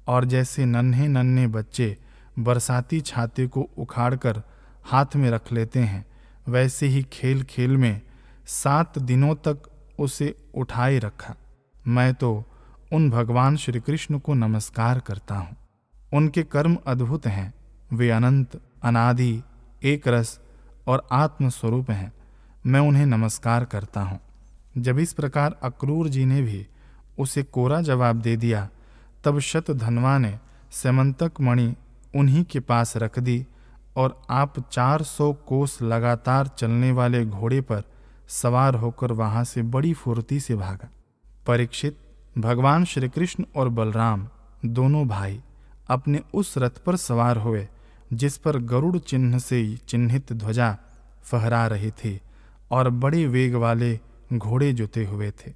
और 0.06 0.24
जैसे 0.24 0.64
नन्हे 0.64 1.08
नन्हे 1.08 1.46
बच्चे 1.46 1.96
बरसाती 2.38 3.00
छाते 3.00 3.46
को 3.46 3.70
उखाड़कर 3.78 4.42
हाथ 4.84 5.16
में 5.16 5.30
रख 5.30 5.52
लेते 5.52 5.80
हैं, 5.80 6.06
वैसे 6.48 6.86
ही 6.86 7.02
खेल 7.12 7.42
खेल 7.42 7.76
में 7.76 8.00
सात 8.46 8.98
दिनों 8.98 9.34
तक 9.34 9.62
उसे 9.98 10.34
उठाए 10.54 10.98
रखा। 10.98 11.34
मैं 11.88 12.14
तो 12.14 12.44
उन 12.92 13.10
भगवान 13.10 13.56
श्री 13.56 13.80
कृष्ण 13.80 14.18
को 14.18 14.34
नमस्कार 14.34 15.00
करता 15.00 15.34
हूँ। 15.34 15.56
उनके 16.12 16.42
कर्म 16.42 16.78
अद्भुत 16.86 17.26
हैं। 17.26 17.54
वे 17.92 18.10
अनंत, 18.10 18.60
अनादि 18.82 19.42
एक 19.82 20.08
रस 20.08 20.40
और 20.86 21.08
आत्मस्वरूप 21.12 21.90
हैं। 21.90 22.12
मैं 22.66 22.80
उन्हें 22.80 23.06
नमस्कार 23.06 23.64
करता 23.64 24.00
हूँ। 24.00 24.20
जब 24.78 24.98
इस 24.98 25.12
प्रकार 25.12 25.58
अक्रूर 25.62 26.08
जी 26.08 26.24
ने 26.24 26.42
भी 26.42 26.66
उसे 27.18 27.42
कोरा 27.42 27.80
जवाब 27.80 28.16
दे 28.16 28.36
दिया, 28.36 28.68
तब 29.24 29.38
शत 29.38 29.70
धनवा 29.70 30.18
ने 30.18 30.38
समंतक 30.70 31.32
मणि 31.40 31.74
उन्हीं 32.16 32.44
के 32.44 32.60
पास 32.60 32.96
रख 32.96 33.18
दी 33.18 33.46
और 33.96 34.22
आप 34.30 34.68
चार 34.68 35.02
सौ 35.02 35.32
कोस 35.32 35.82
लगातार 35.82 36.46
चलने 36.46 36.92
वाले 36.92 37.26
घोड़े 37.26 37.60
पर 37.60 37.82
सवार 38.28 38.74
होकर 38.74 39.12
वहाँ 39.12 39.44
से 39.44 39.62
बड़ी 39.62 39.92
फुर्ती 39.92 40.40
से 40.40 40.54
भागा। 40.54 40.90
परीक्षित 41.46 41.98
भगवान 42.38 42.84
श्री 42.84 43.08
कृष्ण 43.08 43.44
और 43.56 43.68
बलराम, 43.68 44.28
दोनों 44.64 45.08
भाई, 45.08 45.42
अपने 45.88 46.20
उस 46.34 46.58
रथ 46.58 46.70
पर 46.70 46.96
सवार 46.96 47.36
हुए, 47.36 47.68
जिस 48.12 48.38
पर 48.38 48.58
गरुड़ 48.58 48.98
चिन्ह 48.98 49.38
से 49.38 49.76
चिन्हित 49.76 50.32
ध्वजा 50.32 50.78
फहरा 51.22 51.66
रही 51.66 51.90
थी 51.90 52.20
और 52.70 52.90
बड़े 52.90 53.26
वेग 53.26 53.54
वाले 53.54 54.00
घोड़े 54.32 54.72
जुते 54.72 55.04
हुए 55.04 55.30
थे। 55.30 55.52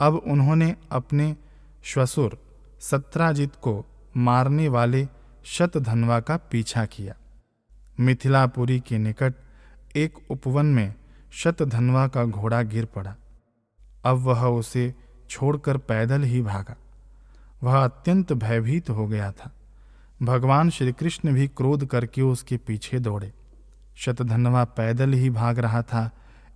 अब 0.00 0.14
उन्होंने 0.14 0.76
अपने 0.92 1.36
श्वसुर 1.84 2.38
सत्राजित 2.80 3.54
को 3.54 3.86
मारने 4.16 4.68
वाले 4.68 5.08
शतधनवा 5.44 6.20
का 6.20 6.36
पीछा 6.36 6.84
किया। 6.84 7.14
मिथिलापुरी 8.00 8.80
के 8.80 8.98
निकट 8.98 9.34
एक 9.96 10.14
उपवन 10.30 10.66
में 10.66 10.94
शतधनवा 11.32 12.08
का 12.08 12.24
घोड़ा 12.24 12.62
गिर 12.62 12.84
पड़ा। 12.84 13.14
अब 14.04 14.16
वह 14.16 14.46
उसे 14.46 15.03
छोड़कर 15.34 15.76
पैदल 15.76 16.22
ही 16.22 16.42
भागा। 16.42 16.76
वह 17.62 17.84
अत्यंत 17.84 18.32
भयभीत 18.32 18.90
हो 18.90 19.06
गया 19.06 19.32
था। 19.32 19.50
भगवान 20.22 20.70
श्री 20.70 20.92
कृष्ण 20.92 21.32
भी 21.32 21.48
क्रोध 21.48 21.86
करके 21.86 22.22
उसके 22.22 22.56
पीछे 22.56 22.98
दौड़े। 22.98 23.32
शतधनवा 23.96 24.64
पैदल 24.64 25.12
ही 25.12 25.30
भाग 25.30 25.58
रहा 25.58 25.82
था, 25.82 26.10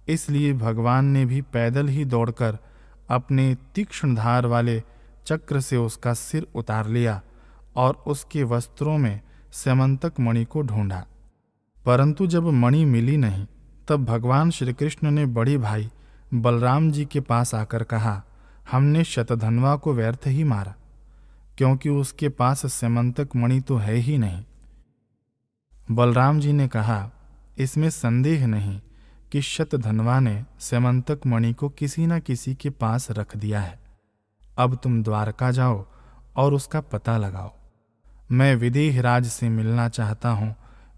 इसलिए 0.08 0.52
भगवान 0.52 1.04
ने 1.04 1.24
भी 1.26 1.40
पैदल 1.40 1.88
ही 1.88 2.04
दौड़कर 2.04 2.58
अपने 3.10 3.56
तीक्ष्ण 3.74 4.14
धार 4.14 4.46
वाले 4.46 4.82
चक्र 5.26 5.60
से 5.60 5.76
उसका 5.76 6.14
सिर 6.14 6.46
उतार 6.54 6.86
लिया 6.86 7.20
और 7.76 7.94
उसके 8.06 8.42
वस्त्रों 8.42 8.98
में 8.98 9.20
सेमंतक 9.52 10.12
मणि 10.20 10.44
को 10.44 10.62
ढूंढा। 10.62 11.06
परंतु 11.86 12.26
जब 12.26 12.42
मणि 12.42 12.84
मिली 12.84 13.16
नहीं, 13.16 13.46
तब 13.88 14.04
भगवान 14.04 14.50
श्री 14.50 14.72
कृष्ण 14.72 15.10
ने 15.10 15.26
बड़े 15.26 15.58
भाई 15.58 15.90
बलराम 16.34 16.90
जी 16.90 17.04
के 17.04 17.20
पास 17.20 17.54
आकर 17.54 17.82
कहा 17.82 18.24
हमने 18.68 19.04
शतधनवा 19.04 19.76
को 19.76 19.92
व्यर्थ 19.94 20.26
ही 20.26 20.44
मारा, 20.44 20.74
क्योंकि 21.58 21.88
उसके 21.88 22.28
पास 22.28 22.72
सेमंतक 22.72 23.36
मणि 23.36 23.60
तो 23.60 23.76
है 23.76 23.94
ही 23.94 24.18
नहीं। 24.18 24.44
बलराम 25.90 26.40
जी 26.40 26.52
ने 26.52 26.68
कहा, 26.68 27.10
इसमें 27.58 27.88
संदेह 27.90 28.46
नहीं 28.46 28.80
कि 29.32 29.42
शतधनवा 29.42 30.18
ने 30.20 30.42
सेमंतक 30.60 31.26
मणि 31.26 31.52
को 31.52 31.68
किसी 31.68 32.06
न 32.06 32.18
किसी 32.20 32.54
के 32.54 32.70
पास 32.70 33.10
रख 33.10 33.36
दिया 33.36 33.60
है। 33.60 33.78
अब 34.58 34.78
तुम 34.82 35.02
द्वारका 35.02 35.50
जाओ 35.50 35.84
और 36.36 36.54
उसका 36.54 36.80
पता 36.80 37.16
लगाओ। 37.16 37.52
मैं 38.32 38.54
विदेहराज 38.56 39.26
से 39.26 39.48
मिलना 39.48 39.88
चाहता 39.88 40.30
हूँ, 40.30 40.54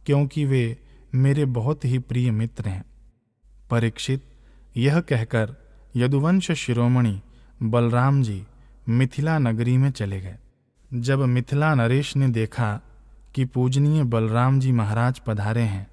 क्योंकि 0.06 0.44
वे 0.44 0.76
मेरे 1.14 1.44
बहुत 1.44 1.84
ही 1.84 1.98
प्रिय 1.98 2.30
मित्र 2.30 2.68
हैं। 2.68 2.84
परीक्षित, 3.70 4.24
यह 4.76 5.00
कहकर 5.00 5.56
यदुवंश 5.96 6.50
शिरोमणि 6.52 7.20
बलराम 7.62 8.22
जी 8.22 8.46
मिथिला 8.88 9.38
नगरी 9.38 9.76
में 9.76 9.90
चले 9.90 10.20
गए। 10.20 10.38
जब 10.94 11.18
मिथिला 11.18 11.74
नरेश 11.74 12.16
ने 12.16 12.28
देखा 12.28 12.80
कि 13.34 13.44
पूजनीय 13.44 14.04
बलराम 14.04 14.60
जी 14.60 14.72
महाराज 14.72 15.18
पधारे 15.18 15.62
हैं, 15.62 15.90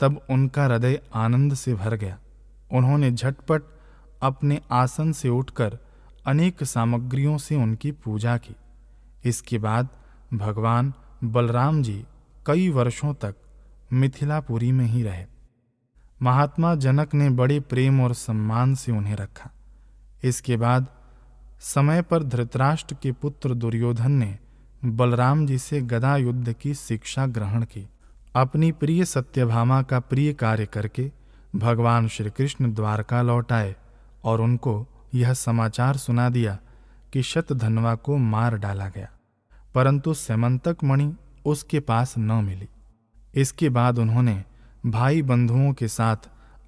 तब 0.00 0.26
उनका 0.30 0.64
हृदय 0.64 1.00
आनंद 1.14 1.54
से 1.54 1.74
भर 1.74 1.94
गया। 1.94 2.18
उन्होंने 2.72 3.10
झटपट 3.10 3.62
अपने 4.22 4.60
आसन 4.70 5.12
से 5.12 5.28
उठकर 5.28 5.78
अनेक 6.26 6.64
सामग्रियों 6.64 7.38
से 7.38 7.54
उनकी 7.54 7.92
पूजा 7.92 8.36
की। 8.36 8.56
इसके 9.24 9.58
बाद 9.58 9.88
भगवान 10.34 10.92
बलराम 11.24 11.82
जी 11.82 12.04
कई 12.46 12.68
वर्षों 12.68 13.14
तक 13.14 13.34
मिथिलापुरी 13.92 14.72
में 14.72 14.86
ही 14.86 15.02
रहे। 15.02 15.26
महात्मा 16.22 16.74
जनक 16.74 17.14
ने 17.14 17.30
बड़े 17.30 17.60
प्रेम 17.60 18.00
और 18.00 18.14
सम्मान 18.14 18.74
से 18.74 18.92
उन्हें 18.92 19.16
रखा। 19.16 19.50
इसके 20.24 20.56
बाद 20.56 20.86
समय 21.60 22.02
पर 22.02 22.22
धृतराष्ट्र 22.22 22.96
के 23.02 23.12
पुत्र 23.12 23.54
दुर्योधन 23.54 24.12
ने 24.12 24.38
बलराम 24.84 25.46
जी 25.46 25.58
से 25.58 25.80
गदा 25.80 26.16
युद्ध 26.16 26.52
की 26.52 26.74
शिक्षा 26.74 27.26
ग्रहण 27.26 27.62
की। 27.62 27.88
अपनी 28.36 28.72
प्रिय 28.72 29.04
सत्यभामा 29.04 29.82
का 29.82 30.00
प्रिय 30.00 30.32
कार्य 30.32 30.66
करके 30.66 31.12
भगवान 31.56 32.08
श्री 32.08 32.30
कृष्ण 32.30 32.74
द्वारका 32.74 33.22
लौट 33.22 33.52
आए 33.52 33.76
और 34.24 34.40
उनको 34.40 34.86
यह 35.14 35.32
समाचार 35.32 35.96
सुना 35.96 36.28
दिया 36.28 36.58
कि 37.12 37.22
शतधनवा 37.22 37.94
को 37.94 38.16
मार 38.16 38.56
डाला 38.56 38.88
गया। 38.88 39.08
परंतु 39.74 40.14
सेमंतक 40.14 40.76
मणि 40.84 41.14
उसके 41.44 41.80
पास 41.80 42.14
न 42.18 42.32
मिली। 42.44 42.68
इसके 43.34 43.68
बाद 43.68 43.98
उन्होंने 43.98 44.44
भाई 44.86 45.22
बंधुओं 45.22 45.72
के 45.72 45.88
साथ 45.88 46.16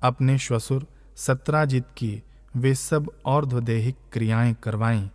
अपने 0.03 0.39
श्वसुर 0.39 0.87
सत्राजित 1.17 1.85
की 1.97 2.23
वे 2.57 2.75
सब 2.75 3.11
और्ध्वदेहिक 3.27 3.97
क्रियाएँ 4.13 4.55
करवाईं 4.63 5.09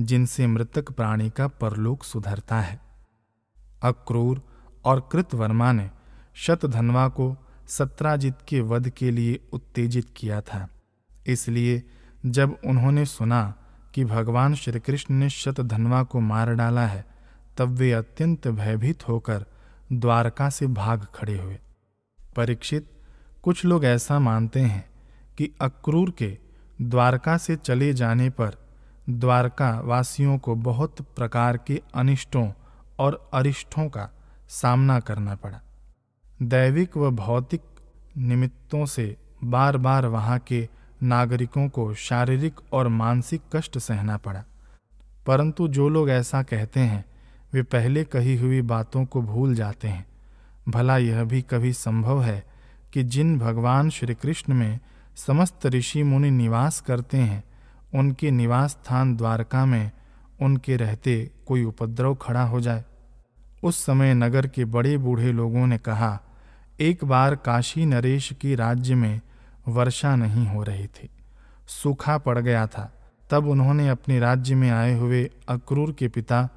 जिनसे 0.00 0.46
मृतक 0.46 0.92
प्राणी 0.92 1.30
का 1.30 1.48
परलोक 1.48 2.02
सुधरता 2.02 2.60
है। 2.60 2.80
अक्रूर 3.82 4.42
और 4.84 5.08
कृतवर्मा 5.12 5.72
ने 5.72 5.90
शतधनवा 6.34 7.08
को 7.08 7.36
सत्राजित 7.66 8.34
के 8.48 8.60
वध 8.60 8.88
के 8.88 9.10
लिए 9.10 9.40
उत्तेजित 9.52 10.06
किया 10.16 10.40
था। 10.40 10.68
इसलिए 11.26 11.82
जब 12.26 12.56
उन्होंने 12.66 13.04
सुना 13.04 13.54
कि 13.94 14.04
भगवान 14.04 14.54
श्री 14.54 14.80
कृष्ण 14.80 15.14
ने 15.14 15.30
शतधनवा 15.30 16.02
को 16.02 16.20
मार 16.20 16.54
डाला 16.54 16.86
है, 16.86 17.06
तब 17.58 17.68
वे 17.68 17.92
अत्यंत 17.92 18.48
भयभीत 18.48 19.08
होकर 19.08 19.46
द्वारका 19.92 20.50
से 20.50 20.66
भाग 20.66 21.06
खड़े 21.14 21.38
हुए। 21.38 21.58
परीक्षित, 22.36 22.90
कुछ 23.42 23.64
लोग 23.64 23.84
ऐसा 23.84 24.18
मानते 24.18 24.60
हैं 24.60 24.90
कि 25.38 25.54
अक्रूर 25.60 26.10
के 26.10 26.47
द्वारका 26.82 27.36
से 27.36 27.56
चले 27.56 27.92
जाने 27.92 28.30
पर 28.30 28.56
द्वारका 29.10 29.80
वासियों 29.80 30.38
को 30.38 30.54
बहुत 30.54 30.96
प्रकार 31.00 31.56
के 31.56 31.82
अनिष्टों 31.94 32.52
और 32.98 33.30
अरिष्टों 33.34 33.88
का 33.88 34.10
सामना 34.48 35.00
करना 35.00 35.34
पड़ा। 35.34 35.60
दैविक 36.42 36.96
व 36.96 37.10
भौतिक 37.10 37.62
निमित्तों 38.18 38.86
से 38.86 39.16
बार 39.44 39.76
बार 39.76 40.06
वहाँ 40.06 40.38
के 40.38 40.68
नागरिकों 41.02 41.68
को 41.68 41.94
शारीरिक 41.94 42.54
और 42.72 42.88
मानसिक 42.88 43.42
कष्ट 43.56 43.78
सहना 43.78 44.16
पड़ा। 44.16 44.44
परंतु 45.26 45.68
जो 45.68 45.88
लोग 45.88 46.10
ऐसा 46.10 46.42
कहते 46.42 46.80
हैं, 46.80 47.04
वे 47.52 47.62
पहले 47.62 48.04
कही 48.04 48.36
हुई 48.36 48.62
बातों 48.62 49.04
को 49.04 49.22
भूल 49.22 49.54
जाते 49.54 49.88
हैं। 49.88 50.06
भला 50.68 50.98
यह 50.98 51.24
भी 51.24 51.42
कभी 51.42 51.72
संभव 51.72 52.22
है 52.22 52.44
कि 52.92 53.02
जिन 53.02 53.38
भगवान 53.38 53.90
श्री 53.90 54.14
कृष्ण 54.14 54.54
में 54.54 54.80
समस्त 55.26 55.66
ऋषि 55.66 56.02
मुनि 56.02 56.30
निवास 56.30 56.80
करते 56.80 57.16
हैं। 57.16 57.44
उनके 57.94 58.30
निवास 58.30 58.70
स्थान 58.70 59.16
द्वारका 59.16 59.66
में 59.66 59.90
उनके 60.42 60.76
रहते 60.76 61.30
कोई 61.46 61.64
उपद्रव 61.64 62.14
खड़ा 62.14 62.42
हो 62.42 62.60
जाए। 62.60 62.84
उस 63.62 63.86
समय 63.86 64.14
नगर 64.14 64.46
के 64.46 64.64
बड़े 64.64 64.98
बूढ़े 64.98 65.32
लोगों 65.32 65.66
ने 65.66 65.78
कहा, 65.78 66.20
एक 66.80 67.04
बार 67.04 67.36
काशी 67.36 67.86
नरेश 67.86 68.32
की 68.32 68.54
राज्य 68.54 68.94
में 68.94 69.20
वर्षा 69.68 70.16
नहीं 70.16 70.46
हो 70.46 70.62
रही 70.62 70.86
थी। 70.86 71.10
सूखा 71.66 72.18
पड़ 72.18 72.38
गया 72.38 72.66
था। 72.66 72.94
तब 73.30 73.46
उन्होंने 73.46 73.88
अपने 73.88 74.20
राज्य 74.20 74.54
में 74.54 74.70
आए 74.70 74.98
हुए 74.98 75.30
अक्रूर 75.48 75.92
के 75.92 76.08
पिता 76.08 76.48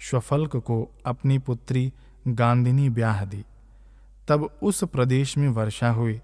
श्वफल्क 0.00 0.56
को 0.56 0.98
अपनी 1.06 1.38
पुत्री 1.38 1.92
गांधिनी 2.28 2.90
ब्याह 2.90 3.24
दी। 3.24 3.44
तब 4.28 4.58
उस 4.62 4.84
प्रदेश 4.84 5.38
में 5.38 5.48
वर्षा 5.48 5.90
हुई। 5.90 6.20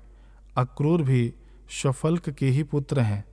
अक्रूर 0.56 1.02
भी 1.02 1.34
श्वफल्क 1.70 2.28
के 2.30 2.46
ही 2.46 2.62
पुत्र 2.62 3.00
हैं 3.00 3.24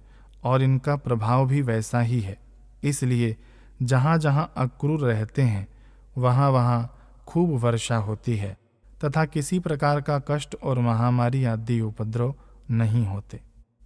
और 0.43 0.61
इनका 0.61 0.95
प्रभाव 0.95 1.47
भी 1.47 1.61
वैसा 1.61 1.99
ही 1.99 2.19
है। 2.19 2.37
इसलिए 2.83 3.35
जहाँ 3.83 4.17
जहाँ 4.17 4.51
अक्रूर 4.57 4.99
रहते 4.99 5.41
हैं 5.41 5.67
वहाँ 6.17 6.49
वहाँ 6.51 6.91
खूब 7.27 7.57
वर्षा 7.59 7.97
होती 7.97 8.35
है, 8.37 8.57
तथा 9.05 9.25
किसी 9.25 9.59
प्रकार 9.59 10.01
का 10.01 10.19
कष्ट 10.19 10.55
और 10.55 10.79
महामारी 10.79 11.43
आदि 11.43 11.79
उपद्रव 11.81 12.33
नहीं 12.71 13.05
होते। 13.05 13.39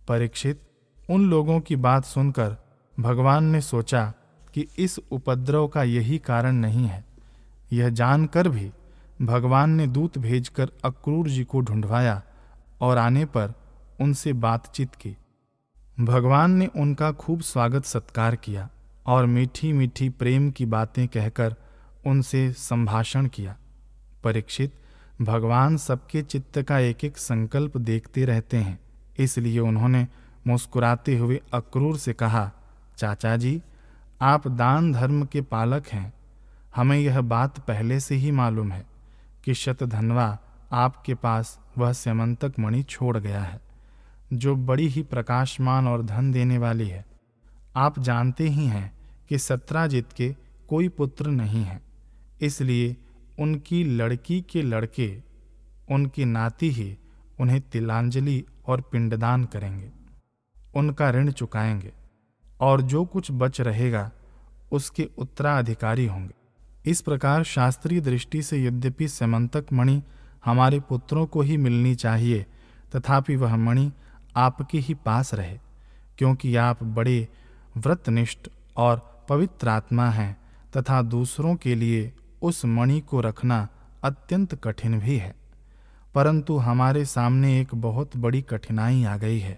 परीक्षित, 0.08 0.62
उन 1.10 1.30
लोगों 1.30 1.60
की 1.60 1.76
बात 1.76 2.06
सुनकर 2.06 2.56
भगवान 3.00 3.44
ने 3.44 3.62
सोचा 3.62 4.14
कि 4.54 4.68
इस 4.80 5.00
उपद्रव 5.12 5.68
का 5.68 5.84
यही 5.84 6.18
कारण 6.18 6.56
नहीं 6.56 6.86
है। 6.86 7.04
यह 7.74 7.90
जानकर 7.90 8.48
भी 8.50 8.72
भगवान 9.22 9.70
ने 9.70 9.88
दूत 9.88 10.18
भेजकर 10.18 10.70
अक्रूर 10.86 11.28
जी 11.30 11.44
को 11.44 11.62
ढूंढवाया 11.62 12.22
और 12.82 12.98
आने 12.98 13.26
पर 13.26 13.54
उनसे 14.02 14.34
बातचीत 14.34 14.96
की। 14.96 15.16
भगवान 16.00 16.52
ने 16.52 16.66
उनका 16.68 17.12
खूब 17.12 17.42
स्वागत 17.42 17.86
सत्कार 17.86 18.36
किया 18.36 18.70
और 19.06 19.26
मीठी 19.26 19.72
मीठी 19.74 20.10
प्रेम 20.10 20.50
की 20.52 20.66
बातें 20.66 21.08
कहकर 21.08 21.56
उनसे 22.08 22.52
संभाषण 22.52 23.28
किया। 23.28 23.56
परीक्षित, 24.24 24.74
भगवान 25.22 25.78
सबके 25.78 26.22
चित्त 26.22 26.62
का 26.62 26.80
एक 26.80 27.04
एक 27.04 27.18
संकल्प 27.18 27.78
देखते 27.78 28.26
रहते 28.26 28.58
हैं, 28.58 28.80
इसलिए 29.20 29.60
उन्होंने 29.60 30.08
मुस्कुराते 30.48 31.18
हुए 31.18 31.42
अक्रूर 31.54 31.98
से 31.98 32.14
कहा, 32.14 32.52
चाचा 32.98 33.36
जी, 33.38 33.62
आप 34.22 34.48
दान 34.48 34.92
धर्म 34.94 35.26
के 35.26 35.42
पालक 35.42 35.88
हैं। 35.88 36.14
हमें 36.76 37.00
यह 37.00 37.22
बात 37.22 37.60
पहले 37.60 38.00
से 38.00 38.16
ही 38.16 38.32
मालूम 38.32 38.72
है 38.72 38.86
कि 39.44 39.54
शतधनवा 39.54 40.38
आपके 40.72 41.16
पास 41.16 41.60
वह 41.78 41.94
सेमंतक 41.94 42.54
मणि 42.60 42.84
छोड़ 42.84 43.18
गया 43.18 43.42
है। 43.42 43.69
जो 44.34 44.56
बड़ी 44.56 44.88
ही 44.88 45.04
प्रकाशमान 45.04 45.88
और 45.88 46.04
धन 46.04 46.32
देने 46.32 46.58
वाली 46.58 46.88
है। 46.88 47.06
आप 47.76 48.00
जानते 48.00 48.50
ही 48.50 48.66
हैं 48.66 48.94
कि 49.30 49.38
सत्राजित 49.38 50.14
के 50.14 50.36
कोई 50.70 50.90
पुत्र 50.90 51.28
नहीं 51.28 51.64
है। 51.64 51.82
इसलिए 52.42 52.98
उनकी 53.40 53.84
लड़की 53.84 54.42
के 54.42 54.62
लड़के, 54.62 55.22
उनकी 55.92 56.26
नाती 56.26 56.70
ही 56.70 56.98
उन्हें 57.40 57.62
तिलांजलि 57.62 58.46
और 58.68 58.82
पिंडदान 58.82 59.46
करेंगे। 59.46 59.92
उनका 60.76 61.10
ऋण 61.10 61.32
चुकाएँगे 61.32 61.94
और 62.62 62.82
जो 62.82 63.06
कुछ 63.06 63.32
बच 63.32 63.62
रहेगा, 63.62 64.12
उसके 64.72 65.10
उत्तराधिकारी 65.18 66.06
होंगे। 66.06 66.34
इस 66.86 67.02
प्रकार 67.02 67.44
शास्त्रीय 67.44 68.02
दृष्टि 68.02 68.44
से 68.44 68.64
यद्यपि 68.64 69.08
समंतक 69.08 69.66
मणि 69.74 70.04
हमारे 70.46 70.80
पुत्रों 70.80 71.26
को 71.26 71.42
ही 71.42 71.58
मिलनी 71.58 71.96
चाहिए, 71.96 72.46
तथापि 72.96 73.36
वह 73.36 73.56
मणि 73.56 73.92
आपके 74.40 74.80
ही 74.80 74.94
पास 74.94 75.34
रहे, 75.34 75.58
क्योंकि 76.18 76.56
आप 76.56 76.84
बड़े 76.84 77.28
व्रतनिष्ठ 77.78 78.50
और 78.78 79.26
पवित्र 79.30 79.70
आत्मा 79.70 80.10
हैं 80.10 80.38
तथा 80.78 81.02
दूसरों 81.02 81.56
के 81.56 81.76
लिए 81.76 82.12
उस 82.42 82.66
मणि 82.66 83.00
को 83.02 83.22
रखना 83.22 83.68
अत्यंत 84.04 84.56
कठिन 84.56 85.00
भी 85.00 85.18
है। 85.18 85.34
परंतु 86.16 86.58
हमारे 86.58 87.06
सामने 87.06 87.60
एक 87.62 87.76
बहुत 87.76 88.18
बड़ी 88.18 88.42
कठिनाई 88.42 89.04
आ 89.04 89.18
गई 89.18 89.40
है 89.40 89.58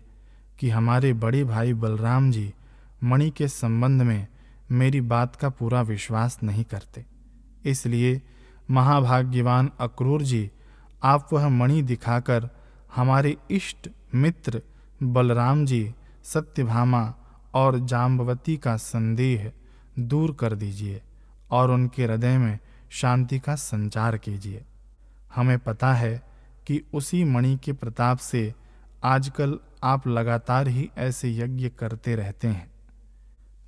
कि 0.59 0.69
हमारे 0.69 1.13
बड़े 1.13 1.43
भाई 1.43 1.73
बलराम 1.73 2.31
जी 2.31 2.53
मणि 3.03 3.29
के 3.29 3.47
संबंध 3.47 4.01
में 4.01 4.27
मेरी 4.71 5.01
बात 5.01 5.35
का 5.35 5.49
पूरा 5.49 5.81
विश्वास 5.81 6.37
नहीं 6.43 6.63
करते। 6.63 7.05
इसलिए 7.65 8.21
महाभाग्यवान 8.69 9.69
अक्रूर 9.79 10.21
जी, 10.21 10.49
आप 11.03 11.29
वह 11.33 11.47
मणि 11.49 11.81
दिखाकर 11.81 12.49
हमारे 12.95 13.35
इष्ट 13.51 13.89
मित्र 14.15 14.61
बलराम 15.03 15.65
जी, 15.65 15.93
सत्यभामा 16.23 17.13
और 17.53 17.79
जाम्बवती 17.79 18.57
का 18.57 18.77
संदेह 18.77 19.51
दूर 19.99 20.37
कर 20.39 20.55
दीजिए 20.55 21.01
और 21.51 21.71
उनके 21.71 22.03
हृदय 22.03 22.37
में 22.37 22.59
शांति 22.89 23.39
का 23.39 23.55
संचार 23.55 24.17
कीजिए। 24.17 24.65
हमें 25.35 25.59
पता 25.59 25.93
है 25.93 26.23
कि 26.67 26.81
उसी 26.93 27.23
मणि 27.23 27.59
के 27.63 27.73
प्रताप 27.73 28.17
से 28.17 28.53
आजकल 29.03 29.59
आप 29.83 30.07
लगातार 30.07 30.67
ही 30.67 30.89
ऐसे 30.97 31.35
यज्ञ 31.35 31.69
करते 31.69 32.15
रहते 32.15 32.47
हैं, 32.47 32.71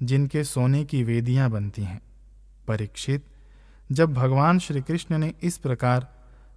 जिनके 0.04 0.44
सोने 0.44 0.84
की 0.84 1.04
वेदियाँ 1.04 1.50
बनती 1.50 1.84
हैं। 1.84 2.02
परीक्षित, 2.68 3.26
जब 3.92 4.14
भगवान 4.14 4.60
श्री 4.60 4.82
कृष्ण 4.82 5.18
ने 5.18 5.34
इस 5.44 5.58
प्रकार 5.58 6.08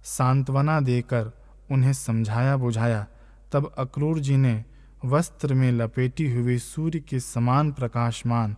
सांत्वना 0.03 0.79
देकर 0.79 1.31
उन्हें 1.71 1.93
समझाया 1.93 2.57
बुझाया 2.57 3.07
तब 3.51 3.73
अक्रूर 3.77 4.19
जी 4.19 4.37
ने 4.37 4.65
वस्त्र 5.05 5.53
में 5.53 5.71
लपेटी 5.71 6.31
हुई 6.33 6.57
सूर्य 6.57 6.99
के 6.99 7.19
समान 7.19 7.71
प्रकाशमान 7.71 8.55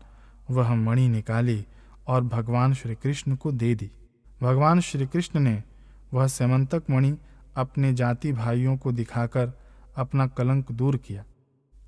वह 0.52 0.74
मणि 0.76 1.08
निकाली 1.08 1.66
और 2.08 2.24
भगवान 2.24 2.74
श्री 2.74 2.96
कृष्ण 2.96 3.36
को 3.36 3.52
दे 3.52 3.76
दी। 3.76 3.92
भगवान 4.42 4.80
श्री 4.80 5.06
कृष्ण 5.06 5.40
ने 5.40 5.64
वह 6.14 6.28
सेमंतक 6.28 6.84
मणि 6.90 7.18
अपने 7.56 7.94
जाति 7.94 8.32
भाइयों 8.34 8.78
को 8.78 8.92
दिखाकर 8.92 9.52
अपना 9.98 10.28
कलंक 10.28 10.72
दूर 10.72 10.98
किया 10.98 11.26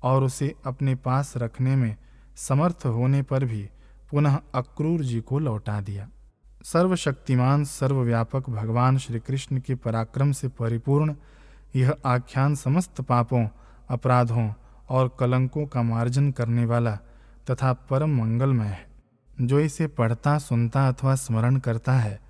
और 0.02 0.24
उसे 0.24 0.54
अपने 0.66 0.94
पास 0.94 1.36
रखने 1.36 1.76
में 1.76 1.96
समर्थ 2.36 2.86
होने 2.86 3.22
पर 3.22 3.44
भी 3.44 3.68
पुनः 4.10 4.38
अक्रूर 4.54 5.02
जी 5.02 5.20
को 5.20 5.38
लौटा 5.38 5.80
दिया। 5.80 6.08
सर्वशक्तिमान, 6.64 7.64
सर्वव्यापक 7.64 8.50
भगवान 8.50 8.98
श्री 8.98 9.20
कृष्ण 9.20 9.60
के 9.60 9.74
पराक्रम 9.74 10.32
से 10.32 10.48
परिपूर्ण 10.48 11.14
यह 11.76 11.96
आख्यान 12.06 12.54
समस्त 12.54 13.00
पापों, 13.00 13.48
अपराधों 13.90 14.52
और 14.88 15.16
कलंकों 15.20 15.66
का 15.66 15.82
मार्जन 15.82 16.30
करने 16.30 16.64
वाला 16.64 16.96
तथा 17.50 17.72
परम 17.72 18.22
मंगलमय 18.22 18.66
है। 18.66 18.86
जो 19.40 19.60
इसे 19.60 19.86
पढ़ता, 19.86 20.38
सुनता 20.38 20.88
अथवा 20.88 21.14
स्मरण 21.14 21.56
करता 21.56 21.92
है, 21.92 22.20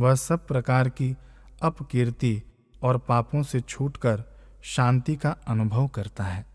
वह 0.00 0.14
सब 0.14 0.46
प्रकार 0.46 0.88
की 0.88 1.16
अपकीर्ति 1.62 2.42
और 2.82 2.98
पापों 2.98 3.42
से 3.42 3.60
छूटकर 3.60 4.24
शांति 4.62 5.16
का 5.16 5.30
अनुभव 5.48 5.86
करता 5.86 6.24
है। 6.24 6.47